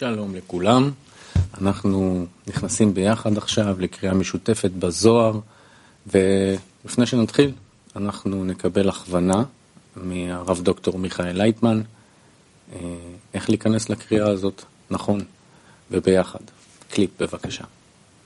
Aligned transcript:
שלום 0.00 0.34
לכולם, 0.34 0.90
אנחנו 1.60 2.26
נכנסים 2.46 2.94
ביחד 2.94 3.36
עכשיו 3.38 3.80
לקריאה 3.80 4.14
משותפת 4.14 4.70
בזוהר 4.70 5.38
ולפני 6.06 7.06
שנתחיל 7.06 7.52
אנחנו 7.96 8.44
נקבל 8.44 8.88
הכוונה 8.88 9.42
מהרב 9.96 10.60
דוקטור 10.62 10.98
מיכאל 10.98 11.36
לייטמן 11.36 11.80
איך 13.34 13.48
להיכנס 13.48 13.90
לקריאה 13.90 14.30
הזאת 14.30 14.62
נכון 14.90 15.20
וביחד. 15.90 16.44
קליפ 16.90 17.10
בבקשה. 17.22 17.64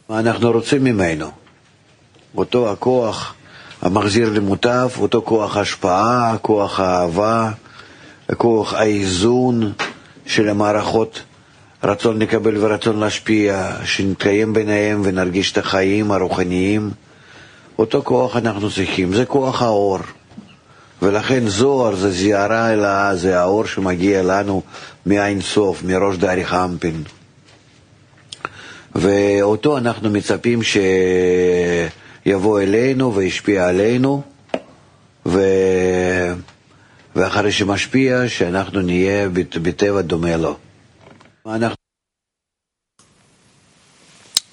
מה 0.09 0.21
אנחנו 0.21 0.51
רוצים 0.51 0.85
ממנו? 0.85 1.31
אותו 2.37 2.73
הכוח 2.73 3.35
המחזיר 3.83 4.33
למוטב, 4.33 4.89
אותו 4.99 5.23
כוח 5.23 5.57
השפעה, 5.57 6.37
כוח 6.43 6.81
האהבה, 6.81 7.51
כוח 8.37 8.73
האיזון 8.73 9.73
של 10.27 10.49
המערכות 10.49 11.23
רצון 11.85 12.19
לקבל 12.19 12.57
ורצון 12.65 13.01
להשפיע, 13.01 13.77
שנתקיים 13.85 14.53
ביניהם 14.53 15.03
ונרגיש 15.05 15.53
את 15.53 15.59
החיים 15.59 16.13
הרוחניים. 16.13 16.91
אותו 17.79 18.03
כוח 18.05 18.37
אנחנו 18.37 18.71
צריכים, 18.71 19.15
זה 19.15 19.25
כוח 19.25 19.63
האור. 19.63 19.99
ולכן 21.03 21.49
זוהר 21.49 21.95
זה 21.97 22.11
זיערה 22.11 22.73
אלאה, 22.73 23.17
זה 23.17 23.41
האור 23.41 23.67
שמגיע 23.67 24.23
לנו 24.23 24.63
מאין 25.07 25.41
סוף, 25.41 25.83
מראש 25.83 26.17
דאריך 26.17 26.55
אמפין. 26.55 27.03
ואותו 28.95 29.79
אנחנו 29.79 30.11
מצפים 30.11 30.61
שיבוא 32.25 32.61
אלינו 32.61 33.15
וישפיע 33.15 33.69
עלינו, 33.69 34.23
ו... 35.27 35.41
ואחרי 37.17 37.53
שמשפיע, 37.53 38.29
שאנחנו 38.29 38.81
נהיה 38.81 39.29
בטבע 39.63 40.01
דומה 40.01 40.37
לו. 40.37 40.57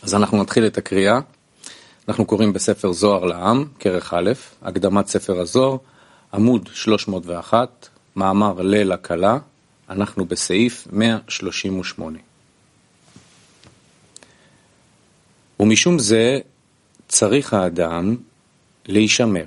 אז 0.02 0.16
אנחנו 0.16 0.42
נתחיל 0.42 0.66
את 0.66 0.78
הקריאה. 0.78 1.20
אנחנו 2.08 2.26
קוראים 2.26 2.54
בספר 2.54 2.92
זוהר 2.92 3.26
לעם, 3.26 3.66
כרך 3.80 4.14
א', 4.14 4.32
הקדמת 4.62 5.08
ספר 5.08 5.40
הזוהר, 5.40 5.78
עמוד 6.34 6.70
301, 6.74 7.90
מאמר 8.16 8.62
ליל 8.62 8.92
הכלה, 8.92 9.38
אנחנו 9.90 10.26
בסעיף 10.26 10.88
138. 10.92 12.20
ומשום 15.60 16.00
זה 16.00 16.40
צריך 17.08 17.54
האדם 17.54 18.16
להישמר. 18.86 19.46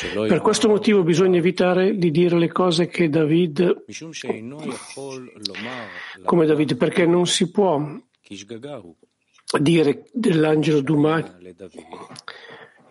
Per 0.00 0.40
questo 0.40 0.68
motivo 0.68 1.02
bisogna 1.02 1.38
evitare 1.38 1.96
di 1.96 2.10
dire 2.10 2.38
le 2.38 2.48
cose 2.48 2.86
che 2.86 3.08
David, 3.08 3.84
come 6.24 6.46
David, 6.46 6.76
perché 6.76 7.06
non 7.06 7.26
si 7.26 7.50
può 7.50 7.80
dire 9.60 10.04
dell'angelo 10.12 10.80
Duma 10.80 11.36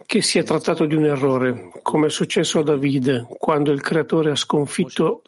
che 0.05 0.21
si 0.21 0.37
è 0.37 0.43
trattato 0.43 0.85
di 0.85 0.95
un 0.95 1.05
errore, 1.05 1.71
come 1.81 2.07
è 2.07 2.09
successo 2.09 2.59
a 2.59 2.63
David 2.63 3.27
quando 3.37 3.71
il 3.71 3.81
creatore 3.81 4.31
ha 4.31 4.35
sconfitto 4.35 5.21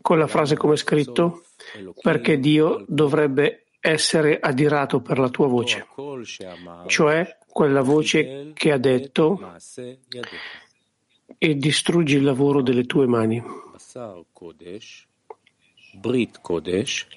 con 0.00 0.18
la 0.18 0.26
frase 0.26 0.56
come 0.56 0.76
scritto, 0.76 1.42
perché 2.00 2.38
Dio 2.38 2.84
dovrebbe 2.88 3.66
essere 3.80 4.38
adirato 4.38 5.00
per 5.00 5.18
la 5.18 5.28
tua 5.28 5.48
voce, 5.48 5.86
cioè 6.86 7.38
quella 7.48 7.82
voce 7.82 8.52
che 8.54 8.72
ha 8.72 8.78
detto 8.78 9.54
e 11.38 11.56
distruggi 11.56 12.16
il 12.16 12.24
lavoro 12.24 12.62
delle 12.62 12.84
tue 12.84 13.06
mani, 13.06 13.42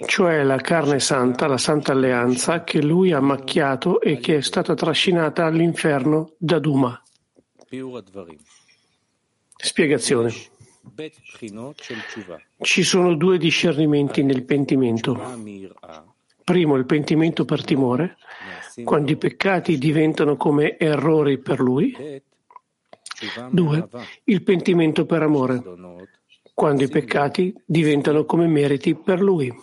cioè 0.05 0.43
la 0.43 0.57
carne 0.57 0.99
santa, 0.99 1.47
la 1.47 1.57
santa 1.57 1.93
alleanza 1.93 2.63
che 2.63 2.81
lui 2.81 3.13
ha 3.13 3.21
macchiato 3.21 4.01
e 4.01 4.17
che 4.17 4.37
è 4.37 4.41
stata 4.41 4.73
trascinata 4.73 5.45
all'inferno 5.45 6.33
da 6.37 6.59
Duma. 6.59 7.01
Spiegazione. 9.55 10.33
Ci 12.61 12.83
sono 12.83 13.15
due 13.15 13.37
discernimenti 13.37 14.23
nel 14.23 14.43
pentimento. 14.43 15.13
Primo, 16.43 16.75
il 16.75 16.85
pentimento 16.85 17.45
per 17.45 17.63
timore, 17.63 18.17
quando 18.83 19.11
i 19.11 19.17
peccati 19.17 19.77
diventano 19.77 20.35
come 20.35 20.77
errori 20.77 21.39
per 21.39 21.59
lui. 21.59 22.21
Due, 23.49 23.87
il 24.25 24.43
pentimento 24.43 25.05
per 25.05 25.21
amore, 25.21 25.63
quando 26.53 26.83
i 26.83 26.89
peccati 26.89 27.53
diventano 27.65 28.25
come 28.25 28.47
meriti 28.47 28.95
per 28.95 29.21
lui. 29.21 29.53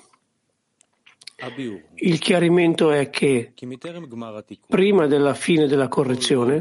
Il 1.97 2.19
chiarimento 2.19 2.93
è 2.93 3.11
che 3.11 3.53
prima 4.69 5.07
della 5.07 5.35
fine 5.35 5.67
della 5.67 5.89
correzione, 5.89 6.61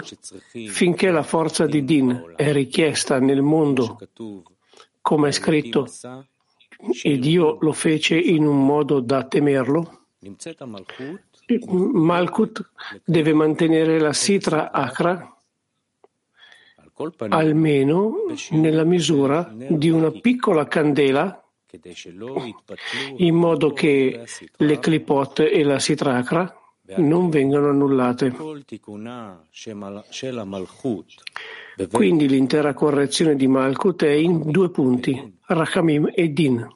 finché 0.67 1.11
la 1.11 1.21
forza 1.21 1.67
di 1.67 1.83
Din 1.83 2.33
è 2.35 2.51
richiesta 2.51 3.19
nel 3.19 3.43
mondo, 3.43 3.99
come 5.01 5.29
è 5.29 5.31
scritto, 5.31 5.87
e 7.03 7.19
Dio 7.19 7.57
lo 7.61 7.73
fece 7.73 8.17
in 8.17 8.47
un 8.47 8.65
modo 8.65 9.01
da 9.01 9.23
temerlo, 9.25 9.99
Malkut 11.67 12.71
deve 13.03 13.33
mantenere 13.33 13.99
la 13.99 14.13
Sitra 14.13 14.71
Akra 14.71 15.35
almeno 17.29 18.15
nella 18.51 18.83
misura 18.83 19.53
di 19.55 19.89
una 19.89 20.11
piccola 20.11 20.67
candela 20.67 21.41
in 23.17 23.35
modo 23.35 23.71
che 23.71 24.23
le 24.57 24.79
clipot 24.79 25.39
e 25.39 25.63
la 25.63 25.79
Sitra 25.79 26.17
Akra 26.17 26.61
non 26.97 27.29
vengano 27.29 27.69
annullate. 27.69 28.35
Quindi 31.89 32.27
l'intera 32.27 32.73
correzione 32.73 33.35
di 33.35 33.47
Malkut 33.47 34.03
è 34.03 34.11
in 34.11 34.51
due 34.51 34.69
punti, 34.69 35.37
Rachamim 35.45 36.11
e 36.13 36.33
Din. 36.33 36.67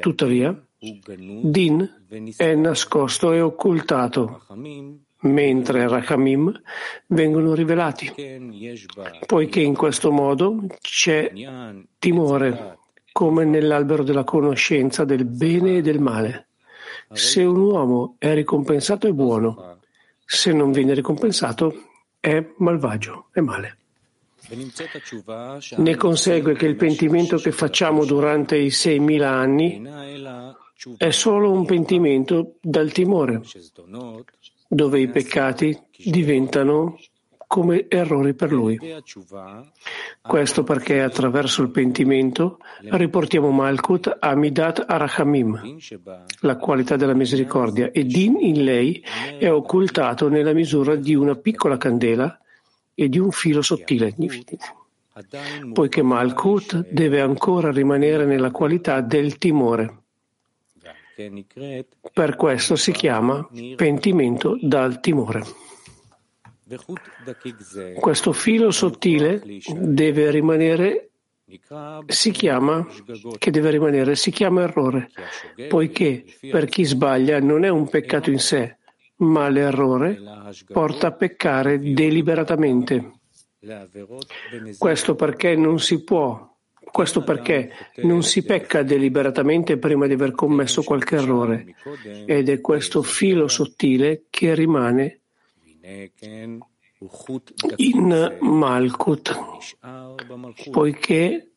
Tuttavia, 0.00 0.66
Din 0.78 2.04
è 2.36 2.54
nascosto 2.54 3.32
e 3.32 3.40
occultato, 3.40 4.42
mentre 5.20 5.88
Rachamim 5.88 6.52
vengono 7.08 7.54
rivelati, 7.54 8.12
poiché 9.26 9.60
in 9.60 9.74
questo 9.76 10.10
modo 10.10 10.66
c'è 10.80 11.32
timore, 11.98 12.78
come 13.12 13.44
nell'albero 13.44 14.02
della 14.02 14.24
conoscenza 14.24 15.04
del 15.04 15.24
bene 15.24 15.78
e 15.78 15.82
del 15.82 16.00
male. 16.00 16.46
Se 17.12 17.42
un 17.42 17.58
uomo 17.58 18.14
è 18.18 18.32
ricompensato 18.34 19.08
è 19.08 19.12
buono, 19.12 19.78
se 20.24 20.52
non 20.52 20.70
viene 20.70 20.94
ricompensato 20.94 21.88
è 22.20 22.52
malvagio, 22.58 23.28
è 23.32 23.40
male. 23.40 23.78
Ne 25.76 25.96
consegue 25.96 26.54
che 26.54 26.66
il 26.66 26.76
pentimento 26.76 27.36
che 27.36 27.52
facciamo 27.52 28.04
durante 28.04 28.56
i 28.56 28.68
6.000 28.68 29.22
anni 29.22 29.82
è 30.96 31.10
solo 31.10 31.50
un 31.52 31.66
pentimento 31.66 32.54
dal 32.60 32.90
timore, 32.90 33.42
dove 34.72 35.00
i 35.00 35.08
peccati 35.08 35.76
diventano 35.96 36.96
come 37.48 37.86
errori 37.88 38.34
per 38.34 38.52
lui. 38.52 38.78
Questo 40.22 40.62
perché 40.62 41.02
attraverso 41.02 41.62
il 41.62 41.70
pentimento 41.70 42.58
riportiamo 42.82 43.50
Malkut 43.50 44.18
a 44.20 44.36
Midat 44.36 44.84
Arachamim, 44.86 45.76
la 46.42 46.56
qualità 46.56 46.94
della 46.94 47.14
misericordia, 47.14 47.90
e 47.90 48.04
Din 48.04 48.36
in 48.38 48.62
lei 48.62 49.02
è 49.36 49.50
occultato 49.50 50.28
nella 50.28 50.52
misura 50.52 50.94
di 50.94 51.16
una 51.16 51.34
piccola 51.34 51.76
candela 51.76 52.38
e 52.94 53.08
di 53.08 53.18
un 53.18 53.32
filo 53.32 53.62
sottile, 53.62 54.14
poiché 55.72 56.02
Malkut 56.02 56.88
deve 56.88 57.20
ancora 57.20 57.72
rimanere 57.72 58.26
nella 58.26 58.52
qualità 58.52 59.00
del 59.00 59.38
timore. 59.38 59.99
Per 62.12 62.36
questo 62.36 62.76
si 62.76 62.92
chiama 62.92 63.48
pentimento 63.76 64.56
dal 64.60 65.00
timore. 65.00 65.42
Questo 67.98 68.32
filo 68.32 68.70
sottile 68.70 69.42
deve 69.74 70.30
rimanere 70.30 71.10
si 72.06 72.30
chiama, 72.30 72.86
che 73.38 73.50
deve 73.50 73.70
rimanere, 73.70 74.14
si 74.14 74.30
chiama 74.30 74.62
errore, 74.62 75.10
poiché 75.68 76.24
per 76.48 76.66
chi 76.66 76.84
sbaglia 76.84 77.40
non 77.40 77.64
è 77.64 77.68
un 77.68 77.88
peccato 77.88 78.30
in 78.30 78.38
sé, 78.38 78.76
ma 79.16 79.48
l'errore 79.48 80.20
porta 80.72 81.08
a 81.08 81.12
peccare 81.12 81.80
deliberatamente. 81.80 83.14
Questo 84.78 85.14
perché 85.16 85.56
non 85.56 85.80
si 85.80 86.04
può 86.04 86.49
questo 86.90 87.22
perché 87.22 87.70
non 88.02 88.22
si 88.22 88.42
pecca 88.44 88.82
deliberatamente 88.82 89.78
prima 89.78 90.06
di 90.06 90.14
aver 90.14 90.32
commesso 90.32 90.82
qualche 90.82 91.16
errore 91.16 91.74
ed 92.26 92.48
è 92.48 92.60
questo 92.60 93.02
filo 93.02 93.48
sottile 93.48 94.24
che 94.30 94.54
rimane 94.54 95.20
in 97.76 98.36
Malkut, 98.40 99.38
poiché 100.70 101.52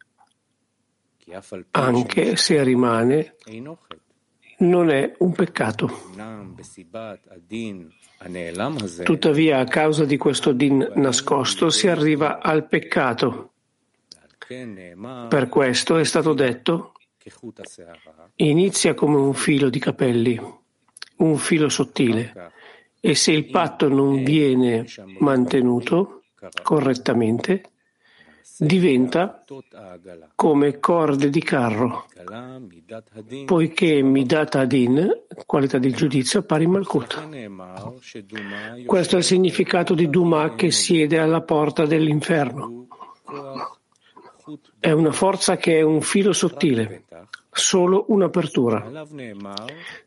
anche 1.71 2.35
se 2.35 2.63
rimane, 2.63 3.35
non 4.59 4.89
è 4.89 5.15
un 5.19 5.31
peccato. 5.33 6.12
Tuttavia, 9.03 9.59
a 9.59 9.65
causa 9.65 10.06
di 10.06 10.18
questo 10.18 10.53
din 10.53 10.91
nascosto, 10.95 11.69
si 11.69 11.88
arriva 11.88 12.39
al 12.39 12.68
peccato. 12.68 13.52
Per 15.30 15.50
questo 15.50 15.98
è 15.98 16.04
stato 16.04 16.34
detto, 16.34 16.94
inizia 18.36 18.94
come 18.94 19.18
un 19.18 19.34
filo 19.34 19.69
di 19.69 19.80
capelli, 19.80 20.40
un 21.18 21.38
filo 21.38 21.69
sottile, 21.69 22.51
e 23.00 23.16
se 23.16 23.31
il 23.31 23.50
patto 23.50 23.88
non 23.88 24.24
viene 24.24 24.86
mantenuto 25.19 26.24
correttamente, 26.62 27.72
diventa 28.57 29.44
come 30.36 30.80
corde 30.80 31.30
di 31.30 31.42
carro, 31.42 32.06
poiché 33.45 34.01
Midat 34.01 34.56
Adin, 34.56 35.24
qualità 35.45 35.78
del 35.80 35.95
giudizio, 35.95 36.44
pari 36.44 36.68
Malkut. 36.68 37.28
Questo 38.86 39.16
è 39.16 39.19
il 39.19 39.24
significato 39.24 39.94
di 39.94 40.10
Duma 40.10 40.56
che 40.56 40.72
siede 40.72 41.19
alla 41.19 41.42
porta 41.42 41.86
dell'inferno. 41.86 42.88
È 44.80 44.92
una 44.92 45.12
forza 45.12 45.57
che 45.57 45.78
è 45.78 45.81
un 45.81 46.01
filo 46.01 46.34
sottile, 46.34 47.06
solo 47.51 48.06
un'apertura. 48.10 49.06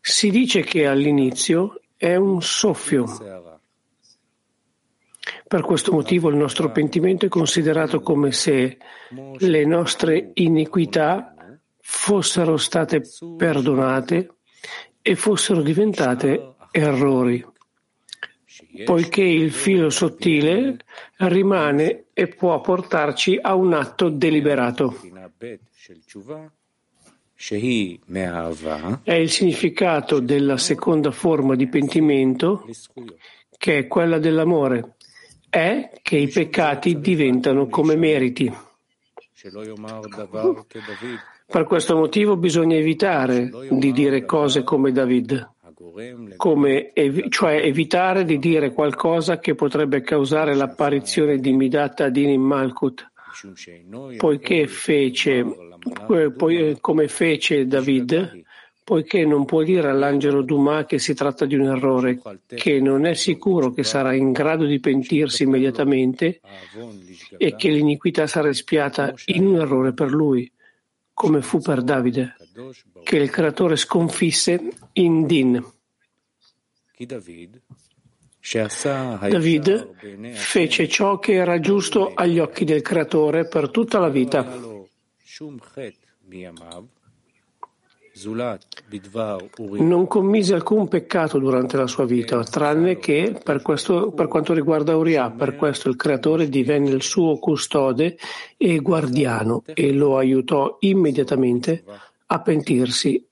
Si 0.01 0.31
dice 0.31 0.63
che 0.63 0.87
all'inizio 0.87 1.81
è 1.97 2.17
un 2.17 2.43
soffio 2.43 3.55
per 5.47 5.63
questo 5.63 5.93
motivo 5.93 6.29
il 6.29 6.37
nostro 6.37 6.73
pentimento 6.73 7.25
è 7.25 7.29
considerato 7.29 8.01
come 8.01 8.33
se 8.33 8.79
le 9.39 9.65
nostre 9.65 10.31
iniquità 10.35 11.35
fossero 11.81 12.57
state 12.57 13.03
perdonate 13.37 14.35
e 15.01 15.15
fossero 15.15 15.63
diventate 15.63 16.55
errori, 16.73 17.47
poiché 18.85 19.23
il 19.23 19.53
filo 19.53 19.89
sottile 19.89 20.79
rimane 21.19 22.06
e 22.19 22.29
può 22.29 22.59
portarci 22.63 23.39
a 23.39 23.55
un 23.55 23.75
atto 23.75 24.09
deliberato. 24.09 24.99
È 29.03 29.13
il 29.13 29.31
significato 29.31 30.21
della 30.21 30.57
seconda 30.57 31.11
forma 31.11 31.55
di 31.55 31.67
pentimento, 31.67 32.67
che 33.59 33.77
è 33.77 33.87
quella 33.87 34.19
dell'amore, 34.19 34.95
è 35.51 35.91
che 36.01 36.17
i 36.17 36.29
peccati 36.29 37.01
diventano 37.01 37.67
come 37.67 37.97
meriti. 37.97 38.51
Per 41.47 41.65
questo 41.65 41.97
motivo 41.97 42.39
bisogna 42.39 42.77
evitare 42.77 43.51
di 43.73 43.93
dire 43.93 44.25
cose 44.25 44.63
come 44.63 44.91
David, 44.91 45.56
come, 46.37 46.93
cioè 47.29 47.55
evitare 47.57 48.25
di 48.25 48.39
dire 48.39 48.73
qualcosa 48.73 49.39
che 49.39 49.55
potrebbe 49.55 50.01
causare 50.01 50.55
l'apparizione 50.55 51.39
di 51.39 51.53
Midat 51.53 52.01
Adin 52.01 52.31
in 52.31 52.41
Malkut, 52.41 53.11
poiché 54.17 54.67
fece, 54.67 55.45
come 56.81 57.09
fece 57.09 57.67
David, 57.67 58.45
poiché 58.83 59.27
non 59.27 59.45
può 59.45 59.63
dire 59.63 59.91
all'angelo 59.91 60.43
Dumas 60.43 60.87
che 60.87 60.99
si 60.99 61.13
tratta 61.13 61.45
di 61.45 61.57
un 61.57 61.67
errore, 61.67 62.21
che 62.47 62.81
non 62.81 63.05
è 63.05 63.13
sicuro 63.13 63.73
che 63.73 63.83
sarà 63.83 64.15
in 64.15 64.33
grado 64.33 64.65
di 64.65 64.81
pentirsi 64.81 65.43
immediatamente 65.43 66.41
e 67.37 67.55
che 67.55 67.69
l'iniquità 67.69 68.27
sarà 68.27 68.49
espiata 68.49 69.13
in 69.27 69.45
un 69.45 69.61
errore 69.61 69.93
per 69.93 70.11
lui, 70.11 70.51
come 71.17 71.41
fu 71.41 71.61
per 71.61 71.81
Davide, 71.81 72.37
che 73.03 73.17
il 73.17 73.31
creatore 73.31 73.77
sconfisse 73.77 74.61
in 74.93 75.27
Din. 75.27 75.65
David? 79.31 80.35
Fece 80.35 80.87
ciò 80.87 81.19
che 81.19 81.33
era 81.33 81.59
giusto 81.59 82.13
agli 82.13 82.39
occhi 82.39 82.67
del 82.67 82.83
creatore 82.83 83.49
per 83.49 83.71
tutta 83.71 83.99
la 83.99 84.11
vita 84.11 84.47
non 89.83 90.07
commise 90.07 90.55
alcun 90.55 90.89
peccato 90.89 91.39
durante 91.39 91.77
la 91.77 91.87
sua 91.87 92.07
vita, 92.07 92.43
tranne 92.45 92.97
che 92.97 93.39
per, 93.45 93.61
questo, 93.61 94.11
per 94.13 94.27
quanto 94.27 94.55
riguarda 94.55 94.97
Uriah. 94.97 95.31
Per 95.31 95.55
questo 95.55 95.91
il 95.91 95.97
Creatore 95.97 96.49
divenne 96.49 96.89
il 96.91 97.03
suo 97.03 97.39
custode 97.39 98.17
e 98.57 98.79
guardiano 98.79 99.63
e 99.67 99.93
lo 99.93 100.17
aiutò 100.17 100.79
immediatamente 100.81 101.85
a 102.27 102.41
pentirsi. 102.41 103.23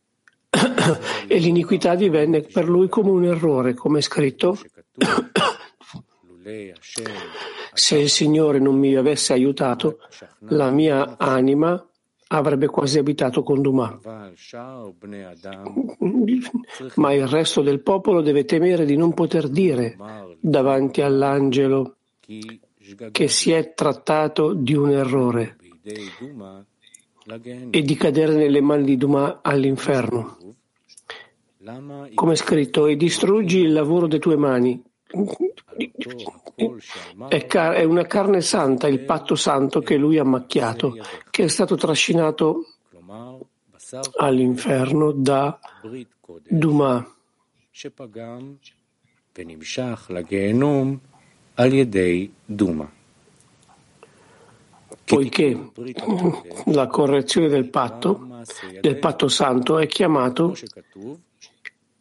e 1.27 1.39
l'iniquità 1.39 1.95
divenne 1.95 2.43
per 2.43 2.69
lui 2.69 2.89
come 2.89 3.11
un 3.11 3.25
errore, 3.25 3.73
come 3.73 4.01
è 4.01 4.03
scritto. 4.03 4.59
Se 7.73 7.97
il 7.97 8.11
Signore 8.11 8.59
non 8.59 8.77
mi 8.77 8.95
avesse 8.95 9.33
aiutato, 9.33 9.99
la 10.49 10.71
mia 10.71 11.17
anima 11.17 11.83
avrebbe 12.37 12.67
quasi 12.67 12.99
abitato 12.99 13.43
con 13.43 13.63
Duma. 13.63 13.99
Ma 16.97 17.13
il 17.13 17.27
resto 17.27 17.63
del 17.63 17.81
popolo 17.81 18.21
deve 18.21 18.45
temere 18.45 18.85
di 18.85 18.97
non 18.97 19.15
poter 19.15 19.49
dire 19.49 19.97
davanti 20.41 21.01
all'angelo 21.01 21.97
che 23.13 23.29
si 23.29 23.53
è 23.53 23.75
trattato 23.75 24.53
di 24.53 24.75
un 24.75 24.91
errore 24.91 25.57
e 27.71 27.83
di 27.83 27.95
cadere 27.95 28.35
nelle 28.35 28.61
mani 28.61 28.85
di 28.85 28.97
Duma 28.97 29.41
all'inferno. 29.43 30.39
Come 32.15 32.37
scritto, 32.37 32.87
e 32.87 32.97
distruggi 32.97 33.61
il 33.61 33.73
lavoro 33.73 34.07
delle 34.07 34.21
tue 34.21 34.37
mani. 34.37 34.83
È, 37.29 37.47
car- 37.47 37.75
è, 37.75 37.85
una 37.85 38.07
carne 38.07 38.41
santa, 38.41 38.87
il 38.87 39.01
patto 39.01 39.35
santo 39.35 39.81
che 39.81 39.97
lui 39.97 40.19
ha 40.19 40.25
macchiato, 40.25 40.97
che 41.31 41.45
è 41.45 41.49
stato 41.49 41.75
trascinato 41.77 42.67
all'inferno 44.17 45.13
da 45.13 45.59
Duma. 52.45 52.93
Poiché 55.05 55.71
la 56.67 56.87
correzione 56.87 57.49
del 57.49 57.69
patto, 57.69 58.27
del 58.81 58.99
patto 58.99 59.29
santo, 59.29 59.79
è 59.79 59.87
chiamato 59.87 60.55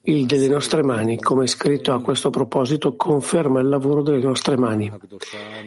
il 0.06 0.26
delle 0.26 0.50
nostre 0.50 0.84
mani, 0.84 1.18
come 1.18 1.46
è 1.46 1.48
scritto 1.48 1.94
a 1.94 2.02
questo 2.02 2.30
proposito, 2.30 2.96
conferma 2.96 3.62
il 3.62 3.70
lavoro 3.70 4.02
delle 4.02 4.22
nostre 4.22 4.58
mani. 4.58 4.92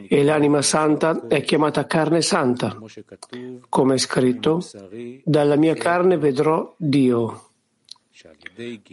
E 0.09 0.25
l'anima 0.25 0.61
santa 0.61 1.26
è 1.26 1.43
chiamata 1.43 1.87
carne 1.87 2.21
santa, 2.21 2.76
come 3.69 3.95
è 3.95 3.99
scritto, 3.99 4.61
dalla 5.25 5.57
mia 5.57 5.75
carne 5.75 6.19
vedrò 6.19 6.75
Dio, 6.76 7.50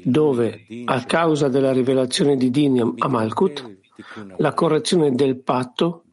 dove, 0.03 0.65
a 0.85 1.03
causa 1.03 1.49
della 1.49 1.73
rivelazione 1.73 2.37
di 2.37 2.49
Din 2.49 2.93
a 2.97 3.07
Malkut, 3.09 3.77
la 4.37 4.53
correzione 4.53 5.13
del 5.13 5.37
patto 5.37 6.03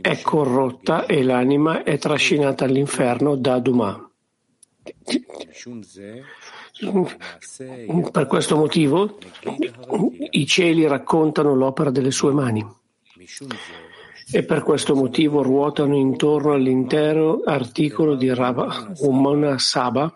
è 0.00 0.20
corrotta 0.20 1.06
e 1.06 1.22
l'anima 1.24 1.82
è 1.82 1.98
trascinata 1.98 2.64
all'inferno 2.64 3.34
da 3.34 3.58
Duma. 3.58 4.08
Per 8.10 8.26
questo 8.26 8.56
motivo 8.56 9.18
i 10.30 10.46
cieli 10.46 10.86
raccontano 10.86 11.54
l'opera 11.54 11.90
delle 11.90 12.10
sue 12.10 12.32
mani 12.32 12.66
e 14.32 14.44
per 14.44 14.62
questo 14.62 14.94
motivo 14.94 15.42
ruotano 15.42 15.96
intorno 15.96 16.52
all'intero 16.52 17.42
articolo 17.44 18.14
di 18.14 18.32
Rabba 18.32 18.92
Umana 18.98 19.58
Saba 19.58 20.14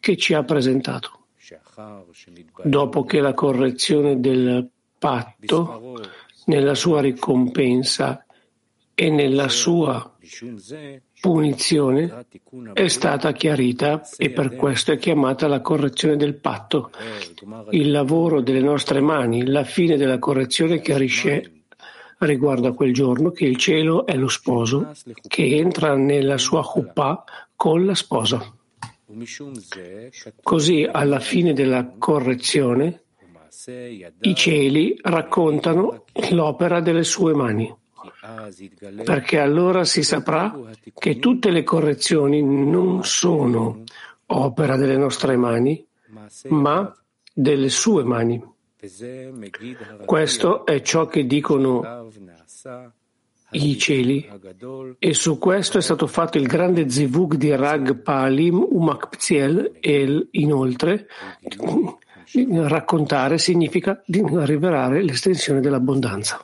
che 0.00 0.16
ci 0.16 0.34
ha 0.34 0.42
presentato. 0.42 1.26
Dopo 2.62 3.04
che 3.04 3.20
la 3.20 3.34
correzione 3.34 4.18
del 4.20 4.68
patto, 4.98 6.00
nella 6.46 6.74
sua 6.74 7.00
ricompensa 7.00 8.24
e 8.94 9.10
nella 9.10 9.48
sua 9.48 10.16
punizione 11.20 12.26
è 12.72 12.88
stata 12.88 13.32
chiarita 13.32 14.02
e 14.16 14.30
per 14.30 14.54
questo 14.54 14.92
è 14.92 14.98
chiamata 14.98 15.46
la 15.48 15.60
correzione 15.60 16.16
del 16.16 16.34
patto. 16.34 16.90
Il 17.70 17.90
lavoro 17.90 18.40
delle 18.40 18.60
nostre 18.60 19.00
mani, 19.00 19.46
la 19.46 19.64
fine 19.64 19.96
della 19.96 20.18
correzione 20.18 20.80
chiarisce 20.80 21.52
riguardo 22.18 22.68
a 22.68 22.74
quel 22.74 22.92
giorno 22.92 23.30
che 23.30 23.44
il 23.44 23.56
cielo 23.56 24.06
è 24.06 24.16
lo 24.16 24.28
sposo 24.28 24.92
che 25.26 25.56
entra 25.56 25.94
nella 25.94 26.38
sua 26.38 26.62
chuppah 26.62 27.24
con 27.54 27.84
la 27.84 27.94
sposa. 27.94 28.52
Così 30.42 30.88
alla 30.90 31.20
fine 31.20 31.52
della 31.52 31.94
correzione 31.98 33.02
i 34.20 34.34
cieli 34.34 34.98
raccontano 35.02 36.04
l'opera 36.30 36.80
delle 36.80 37.04
sue 37.04 37.34
mani. 37.34 37.74
Perché 39.04 39.38
allora 39.38 39.84
si 39.84 40.02
saprà 40.02 40.54
che 40.94 41.18
tutte 41.18 41.50
le 41.50 41.62
correzioni 41.62 42.42
non 42.42 43.04
sono 43.04 43.84
opera 44.26 44.76
delle 44.76 44.96
nostre 44.96 45.36
mani, 45.36 45.84
ma 46.48 46.94
delle 47.32 47.68
sue 47.68 48.04
mani. 48.04 48.42
Questo 50.04 50.64
è 50.66 50.80
ciò 50.82 51.06
che 51.06 51.26
dicono 51.26 52.08
i 53.50 53.78
cieli 53.78 54.28
e 54.98 55.14
su 55.14 55.38
questo 55.38 55.78
è 55.78 55.80
stato 55.80 56.06
fatto 56.06 56.38
il 56.38 56.46
grande 56.46 56.90
zivug 56.90 57.34
di 57.36 57.54
Rag 57.54 57.96
Palim 57.96 58.66
Umakpziel 58.70 59.78
e 59.80 60.28
inoltre 60.32 61.06
raccontare 62.50 63.38
significa 63.38 64.02
rivelare 64.06 65.02
l'estensione 65.02 65.60
dell'abbondanza. 65.60 66.40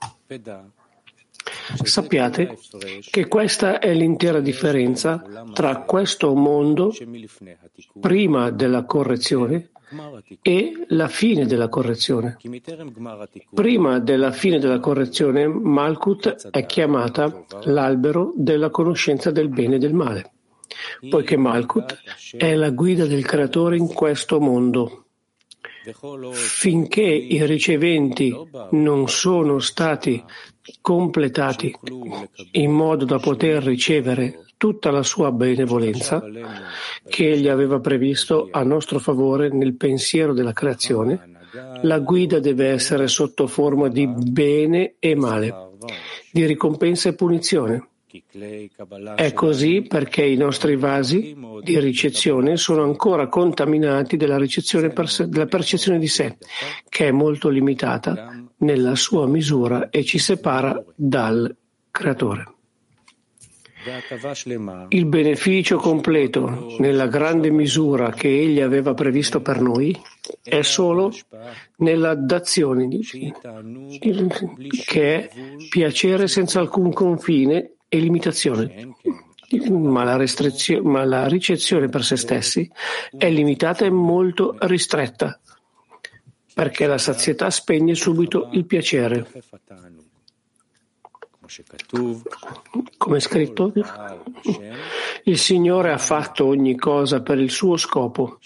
Sappiate 1.83 2.59
che 3.11 3.27
questa 3.27 3.79
è 3.79 3.95
l'intera 3.95 4.41
differenza 4.41 5.25
tra 5.53 5.83
questo 5.83 6.35
mondo 6.35 6.93
prima 8.01 8.51
della 8.51 8.85
correzione 8.85 9.71
e 10.43 10.85
la 10.89 11.09
fine 11.09 11.47
della 11.47 11.69
correzione. 11.69 12.37
Prima 13.53 13.99
della 13.99 14.33
fine 14.33 14.59
della 14.59 14.81
correzione, 14.81 15.47
Malkut 15.47 16.51
è 16.51 16.67
chiamata 16.67 17.45
l'albero 17.65 18.33
della 18.37 18.71
conoscenza 18.71 19.31
del 19.31 19.49
bene 19.49 19.77
e 19.77 19.79
del 19.79 19.95
male, 19.95 20.33
poiché 21.09 21.37
Malkut 21.37 21.99
è 22.37 22.55
la 22.55 22.71
guida 22.71 23.07
del 23.07 23.25
creatore 23.25 23.77
in 23.77 23.87
questo 23.87 24.41
mondo. 24.41 25.01
Finché 26.33 27.03
i 27.03 27.45
riceventi 27.45 28.35
non 28.71 29.07
sono 29.07 29.59
stati 29.59 30.23
completati 30.81 31.75
in 32.53 32.71
modo 32.71 33.05
da 33.05 33.19
poter 33.19 33.63
ricevere 33.63 34.45
tutta 34.57 34.91
la 34.91 35.03
sua 35.03 35.31
benevolenza 35.31 36.25
che 37.07 37.33
egli 37.33 37.49
aveva 37.49 37.81
previsto 37.81 38.49
a 38.51 38.63
nostro 38.63 38.99
favore 38.99 39.51
nel 39.51 39.75
pensiero 39.75 40.33
della 40.33 40.53
creazione, 40.53 41.33
la 41.83 41.99
guida 41.99 42.41
deve 42.41 42.69
essere 42.69 43.09
sotto 43.09 43.47
forma 43.47 43.89
di 43.89 44.07
bene 44.07 44.95
e 44.99 45.15
male, 45.15 45.73
di 46.31 46.47
ricompensa 46.47 47.11
e 47.11 47.15
punizione. 47.15 47.89
È 49.17 49.33
così 49.33 49.83
perché 49.83 50.25
i 50.25 50.37
nostri 50.37 50.77
vasi 50.77 51.37
di 51.63 51.79
ricezione 51.81 52.57
sono 52.57 52.85
ancora 52.85 53.29
contaminati 53.29 54.17
della, 54.17 54.39
per 54.39 55.27
della 55.27 55.47
percezione 55.47 55.99
di 55.99 56.07
sé, 56.07 56.37
che 56.89 57.09
è 57.09 57.11
molto 57.11 57.49
limitata 57.49 58.44
nella 58.59 58.95
sua 58.95 59.27
misura 59.27 59.91
e 59.91 60.05
ci 60.05 60.19
separa 60.19 60.83
dal 60.95 61.55
Creatore. 61.91 62.55
Il 64.89 65.05
beneficio 65.05 65.77
completo 65.77 66.75
nella 66.79 67.07
grande 67.07 67.51
misura 67.51 68.11
che 68.13 68.29
Egli 68.29 68.61
aveva 68.61 68.95
previsto 68.95 69.43
per 69.43 69.61
noi 69.61 69.95
è 70.43 70.63
solo 70.63 71.13
nella 71.77 72.15
dazione, 72.15 72.89
che 74.87 75.15
è 75.15 75.31
piacere 75.69 76.29
senza 76.29 76.61
alcun 76.61 76.95
confine 76.95 77.73
e 77.87 77.99
limitazione. 77.99 78.97
Ma 79.69 80.03
la, 80.03 80.25
ma 80.83 81.05
la 81.05 81.29
ricezione 81.29 81.89
per 81.89 82.03
se 82.03 82.17
stessi 82.17 82.69
è 83.17 83.29
limitata 83.29 83.85
e 83.85 83.91
molto 83.91 84.57
ristretta, 84.61 85.39
perché 86.55 86.87
la 86.87 86.99
sazietà 86.99 87.51
spegne 87.51 87.95
subito 87.95 88.49
il 88.53 88.65
piacere. 88.65 89.27
Come 92.97 93.17
è 93.17 93.21
scritto, 93.21 93.73
il 95.25 95.39
Signore 95.39 95.93
ha 95.93 95.99
fatto 95.99 96.47
ogni 96.47 96.75
cosa 96.77 97.21
per 97.21 97.39
il 97.39 97.51
suo 97.51 97.77
scopo, 97.77 98.39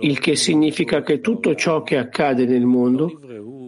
il 0.00 0.18
che 0.18 0.36
significa 0.36 1.02
che 1.02 1.20
tutto 1.20 1.54
ciò 1.54 1.82
che 1.82 1.96
accade 1.96 2.44
nel 2.44 2.66
mondo 2.66 3.20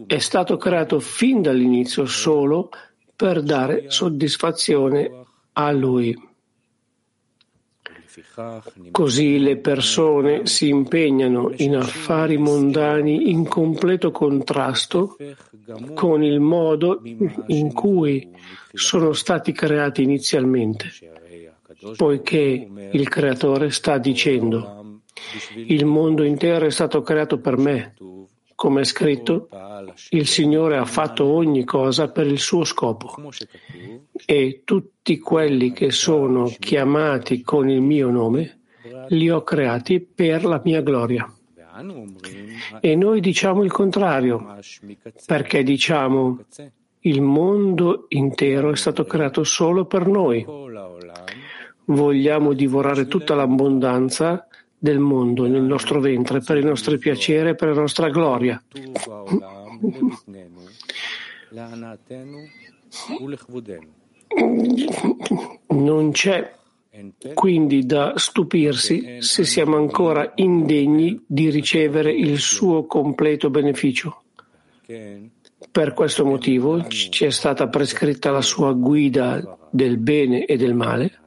è 0.07 0.19
stato 0.19 0.57
creato 0.57 1.01
fin 1.01 1.41
dall'inizio 1.41 2.05
solo 2.05 2.69
per 3.15 3.43
dare 3.43 3.91
soddisfazione 3.91 5.11
a 5.53 5.71
Lui. 5.73 6.26
Così 8.91 9.39
le 9.39 9.57
persone 9.57 10.47
si 10.47 10.69
impegnano 10.69 11.53
in 11.57 11.77
affari 11.77 12.37
mondani 12.39 13.31
in 13.31 13.47
completo 13.47 14.11
contrasto 14.11 15.17
con 15.95 16.23
il 16.23 16.41
modo 16.41 17.03
in 17.49 17.73
cui 17.73 18.31
sono 18.73 19.13
stati 19.13 19.53
creati 19.53 20.03
inizialmente, 20.03 20.91
poiché 21.97 22.69
il 22.91 23.09
Creatore 23.09 23.71
sta 23.71 23.99
dicendo 23.99 25.01
il 25.55 25.85
mondo 25.85 26.23
intero 26.23 26.67
è 26.67 26.71
stato 26.71 27.03
creato 27.03 27.39
per 27.39 27.57
me, 27.57 27.95
come 28.57 28.81
è 28.81 28.85
scritto, 28.85 29.49
il 30.09 30.27
Signore 30.27 30.79
ha 30.79 30.87
fatto 30.87 31.27
ogni 31.27 31.63
cosa 31.65 32.09
per 32.09 32.27
il 32.27 32.39
suo 32.39 32.65
scopo 32.65 33.15
e 34.25 34.63
tutti 34.65 35.19
quelli 35.19 35.73
che 35.73 35.91
sono 35.91 36.51
chiamati 36.59 37.43
con 37.43 37.69
il 37.69 37.83
mio 37.83 38.11
nome 38.11 38.61
li 39.09 39.31
ho 39.31 39.43
creati 39.43 40.01
per 40.01 40.45
la 40.45 40.61
mia 40.65 40.81
gloria. 40.81 41.31
E 42.81 42.97
noi 42.97 43.21
diciamo 43.21 43.63
il 43.63 43.71
contrario, 43.71 44.57
perché 45.27 45.63
diciamo 45.63 46.41
il 47.01 47.21
mondo 47.21 48.07
intero 48.09 48.73
è 48.73 48.77
stato 48.77 49.05
creato 49.05 49.45
solo 49.45 49.85
per 49.85 50.07
noi. 50.07 50.45
Vogliamo 51.85 52.55
divorare 52.55 53.07
tutta 53.07 53.35
l'abbondanza 53.35 54.49
del 54.79 54.99
mondo 54.99 55.47
nel 55.47 55.63
nostro 55.63 56.01
ventre 56.01 56.41
per 56.41 56.59
il 56.59 56.65
nostro 56.65 56.97
piacere 56.99 57.51
e 57.51 57.55
per 57.55 57.69
la 57.69 57.81
nostra 57.81 58.09
gloria. 58.09 58.63
Non 65.69 66.11
c'è 66.13 66.55
quindi 67.35 67.85
da 67.85 68.15
stupirsi 68.17 69.21
se 69.21 69.45
siamo 69.45 69.77
ancora 69.77 70.33
indegni 70.37 71.23
di 71.27 71.51
ricevere 71.51 72.13
il 72.13 72.39
suo 72.39 72.87
completo 72.87 73.51
beneficio. 73.51 74.23
Per 75.71 75.95
questo 75.95 76.25
motivo 76.25 76.87
ci 76.89 77.25
è 77.25 77.31
stata 77.31 77.69
prescritta 77.69 78.31
la 78.31 78.41
sua 78.41 78.73
guida 78.73 79.59
del 79.71 79.99
bene 79.99 80.45
e 80.45 80.57
del 80.57 80.75
male 80.75 81.21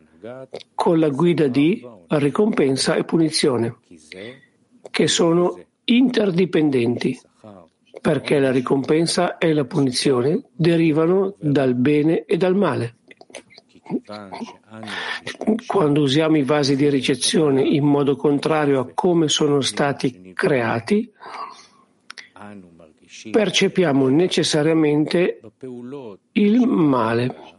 con 0.76 1.00
la 1.00 1.10
guida 1.10 1.48
di 1.48 1.86
ricompensa 2.08 2.96
e 2.96 3.04
punizione, 3.04 3.78
che 4.90 5.08
sono 5.08 5.60
interdipendenti, 5.86 7.20
perché 8.02 8.40
la 8.40 8.52
ricompensa 8.52 9.38
e 9.38 9.54
la 9.54 9.66
punizione 9.66 10.44
derivano 10.54 11.36
dal 11.40 11.76
bene 11.76 12.26
e 12.26 12.38
dal 12.38 12.56
male. 12.56 12.96
Quando 15.66 16.02
usiamo 16.02 16.38
i 16.38 16.44
vasi 16.44 16.76
di 16.76 16.90
ricezione 16.90 17.64
in 17.64 17.86
modo 17.86 18.16
contrario 18.16 18.80
a 18.80 18.92
come 18.94 19.28
sono 19.28 19.62
stati 19.62 20.32
creati, 20.34 21.12
percepiamo 23.32 24.08
necessariamente 24.08 25.42
il 26.34 26.68
male 26.68 27.59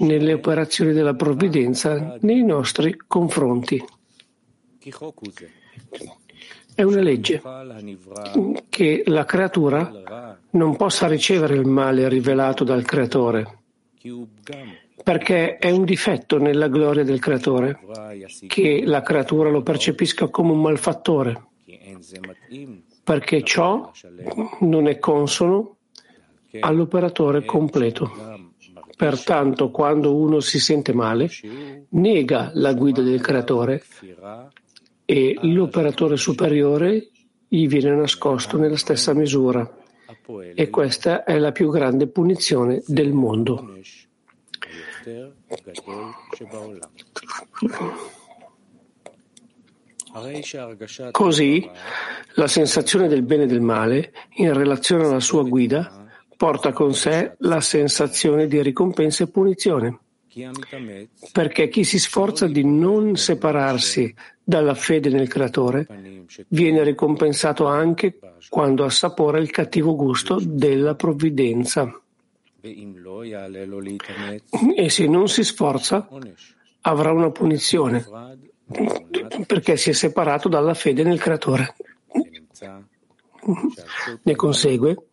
nelle 0.00 0.34
operazioni 0.34 0.92
della 0.92 1.14
provvidenza 1.14 2.16
nei 2.20 2.44
nostri 2.44 2.96
confronti. 3.06 3.82
È 6.74 6.82
una 6.82 7.00
legge 7.00 7.42
che 8.68 9.02
la 9.06 9.24
creatura 9.24 10.38
non 10.50 10.76
possa 10.76 11.06
ricevere 11.06 11.54
il 11.54 11.66
male 11.66 12.08
rivelato 12.08 12.64
dal 12.64 12.84
creatore, 12.84 13.58
perché 15.02 15.56
è 15.56 15.70
un 15.70 15.84
difetto 15.84 16.38
nella 16.38 16.68
gloria 16.68 17.04
del 17.04 17.18
creatore 17.18 17.80
che 18.46 18.82
la 18.84 19.02
creatura 19.02 19.50
lo 19.50 19.62
percepisca 19.62 20.28
come 20.28 20.52
un 20.52 20.60
malfattore, 20.62 21.48
perché 23.04 23.42
ciò 23.42 23.90
non 24.60 24.88
è 24.88 24.98
consono 24.98 25.76
all'operatore 26.58 27.44
completo. 27.44 28.39
Pertanto, 29.00 29.70
quando 29.70 30.14
uno 30.14 30.40
si 30.40 30.60
sente 30.60 30.92
male, 30.92 31.30
nega 31.88 32.50
la 32.52 32.74
guida 32.74 33.00
del 33.00 33.22
creatore 33.22 33.82
e 35.06 35.38
l'operatore 35.40 36.18
superiore 36.18 37.08
gli 37.48 37.66
viene 37.66 37.96
nascosto 37.96 38.58
nella 38.58 38.76
stessa 38.76 39.14
misura. 39.14 39.66
E 40.54 40.68
questa 40.68 41.24
è 41.24 41.38
la 41.38 41.50
più 41.50 41.70
grande 41.70 42.08
punizione 42.08 42.82
del 42.86 43.14
mondo. 43.14 43.72
Così 51.10 51.70
la 52.34 52.48
sensazione 52.48 53.08
del 53.08 53.22
bene 53.22 53.44
e 53.44 53.46
del 53.46 53.62
male 53.62 54.12
in 54.34 54.52
relazione 54.52 55.06
alla 55.06 55.20
sua 55.20 55.42
guida 55.42 55.99
porta 56.40 56.72
con 56.72 56.94
sé 56.94 57.34
la 57.40 57.60
sensazione 57.60 58.46
di 58.46 58.62
ricompensa 58.62 59.24
e 59.24 59.28
punizione. 59.28 59.98
Perché 61.32 61.68
chi 61.68 61.84
si 61.84 61.98
sforza 61.98 62.46
di 62.46 62.64
non 62.64 63.16
separarsi 63.16 64.14
dalla 64.42 64.72
fede 64.72 65.10
nel 65.10 65.28
Creatore 65.28 65.86
viene 66.48 66.82
ricompensato 66.82 67.66
anche 67.66 68.18
quando 68.48 68.86
assapora 68.86 69.36
il 69.36 69.50
cattivo 69.50 69.94
gusto 69.94 70.40
della 70.42 70.94
provvidenza. 70.94 72.00
E 72.62 72.88
se 74.88 75.06
non 75.06 75.28
si 75.28 75.44
sforza, 75.44 76.08
avrà 76.80 77.12
una 77.12 77.30
punizione 77.30 78.02
perché 79.46 79.76
si 79.76 79.90
è 79.90 79.92
separato 79.92 80.48
dalla 80.48 80.72
fede 80.72 81.02
nel 81.02 81.20
Creatore. 81.20 81.74
Ne 84.22 84.34
consegue 84.36 85.08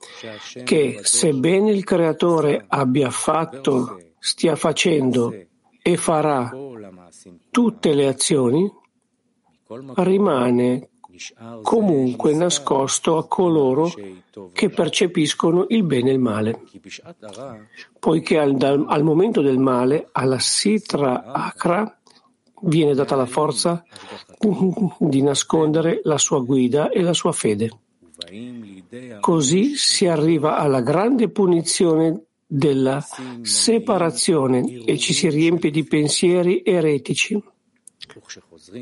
che 0.63 0.99
sebbene 1.03 1.71
il 1.71 1.83
Creatore 1.83 2.65
abbia 2.67 3.09
fatto, 3.09 3.99
stia 4.19 4.55
facendo 4.55 5.33
e 5.81 5.97
farà 5.97 6.51
tutte 7.49 7.93
le 7.93 8.07
azioni, 8.07 8.71
rimane 9.95 10.89
comunque 11.61 12.33
nascosto 12.33 13.17
a 13.17 13.27
coloro 13.27 13.91
che 14.53 14.69
percepiscono 14.69 15.65
il 15.69 15.83
bene 15.83 16.09
e 16.09 16.13
il 16.13 16.19
male. 16.19 16.61
Poiché 17.99 18.37
al, 18.37 18.85
al 18.87 19.03
momento 19.03 19.41
del 19.41 19.57
male, 19.57 20.09
alla 20.11 20.39
Sitra 20.39 21.25
Akra, 21.25 21.99
viene 22.61 22.93
data 22.93 23.15
la 23.15 23.25
forza 23.25 23.83
di 24.99 25.21
nascondere 25.21 26.01
la 26.03 26.17
sua 26.17 26.39
guida 26.39 26.89
e 26.89 27.01
la 27.01 27.13
sua 27.13 27.31
fede. 27.31 27.71
Così 29.19 29.75
si 29.75 30.07
arriva 30.07 30.57
alla 30.57 30.81
grande 30.81 31.29
punizione 31.29 32.23
della 32.45 33.03
separazione 33.41 34.83
e 34.85 34.97
ci 34.97 35.13
si 35.13 35.29
riempie 35.29 35.69
di 35.69 35.83
pensieri 35.83 36.61
eretici. 36.63 37.41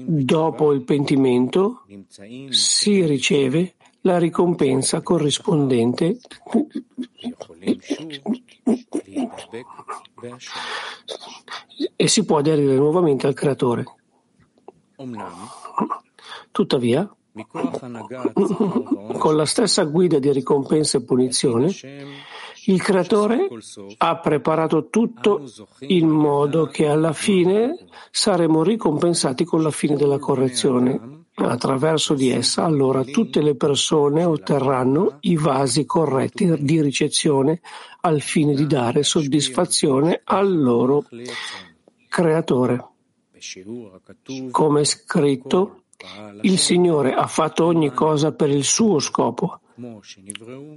Dopo 0.04 0.72
il 0.72 0.84
pentimento 0.84 1.86
si 2.50 3.06
riceve 3.06 3.76
la 4.02 4.20
ricompensa 4.20 5.02
corrispondente 5.02 6.20
e 11.96 12.08
si 12.08 12.24
può 12.24 12.38
aderire 12.38 12.76
nuovamente 12.76 13.26
al 13.26 13.34
Creatore. 13.34 13.84
Tuttavia, 16.52 17.15
con 19.18 19.36
la 19.36 19.46
stessa 19.46 19.84
guida 19.84 20.20
di 20.20 20.32
ricompensa 20.32 20.98
e 20.98 21.04
punizione, 21.04 21.74
il 22.68 22.82
Creatore 22.82 23.48
ha 23.98 24.18
preparato 24.20 24.88
tutto 24.90 25.44
in 25.82 26.08
modo 26.08 26.66
che 26.68 26.88
alla 26.88 27.14
fine 27.14 27.86
saremo 28.10 28.64
ricompensati 28.64 29.44
con 29.44 29.62
la 29.62 29.72
fine 29.72 29.96
della 29.96 30.18
correzione. 30.18 31.24
Attraverso 31.38 32.14
di 32.14 32.30
essa, 32.30 32.64
allora, 32.64 33.04
tutte 33.04 33.42
le 33.42 33.56
persone 33.56 34.24
otterranno 34.24 35.18
i 35.22 35.36
vasi 35.36 35.86
corretti 35.86 36.64
di 36.64 36.82
ricezione 36.82 37.60
al 38.02 38.22
fine 38.22 38.54
di 38.54 38.66
dare 38.66 39.04
soddisfazione 39.04 40.22
al 40.24 40.58
loro 40.58 41.04
Creatore. 42.08 42.86
Come 44.50 44.82
è 44.82 44.86
scritto, 44.86 45.84
il 46.42 46.58
Signore 46.60 47.14
ha 47.14 47.28
fatto 47.28 47.66
ogni 47.66 47.92
cosa 47.92 48.34
per 48.34 48.50
il 48.50 48.64
suo 48.64 49.00
scopo, 49.00 49.60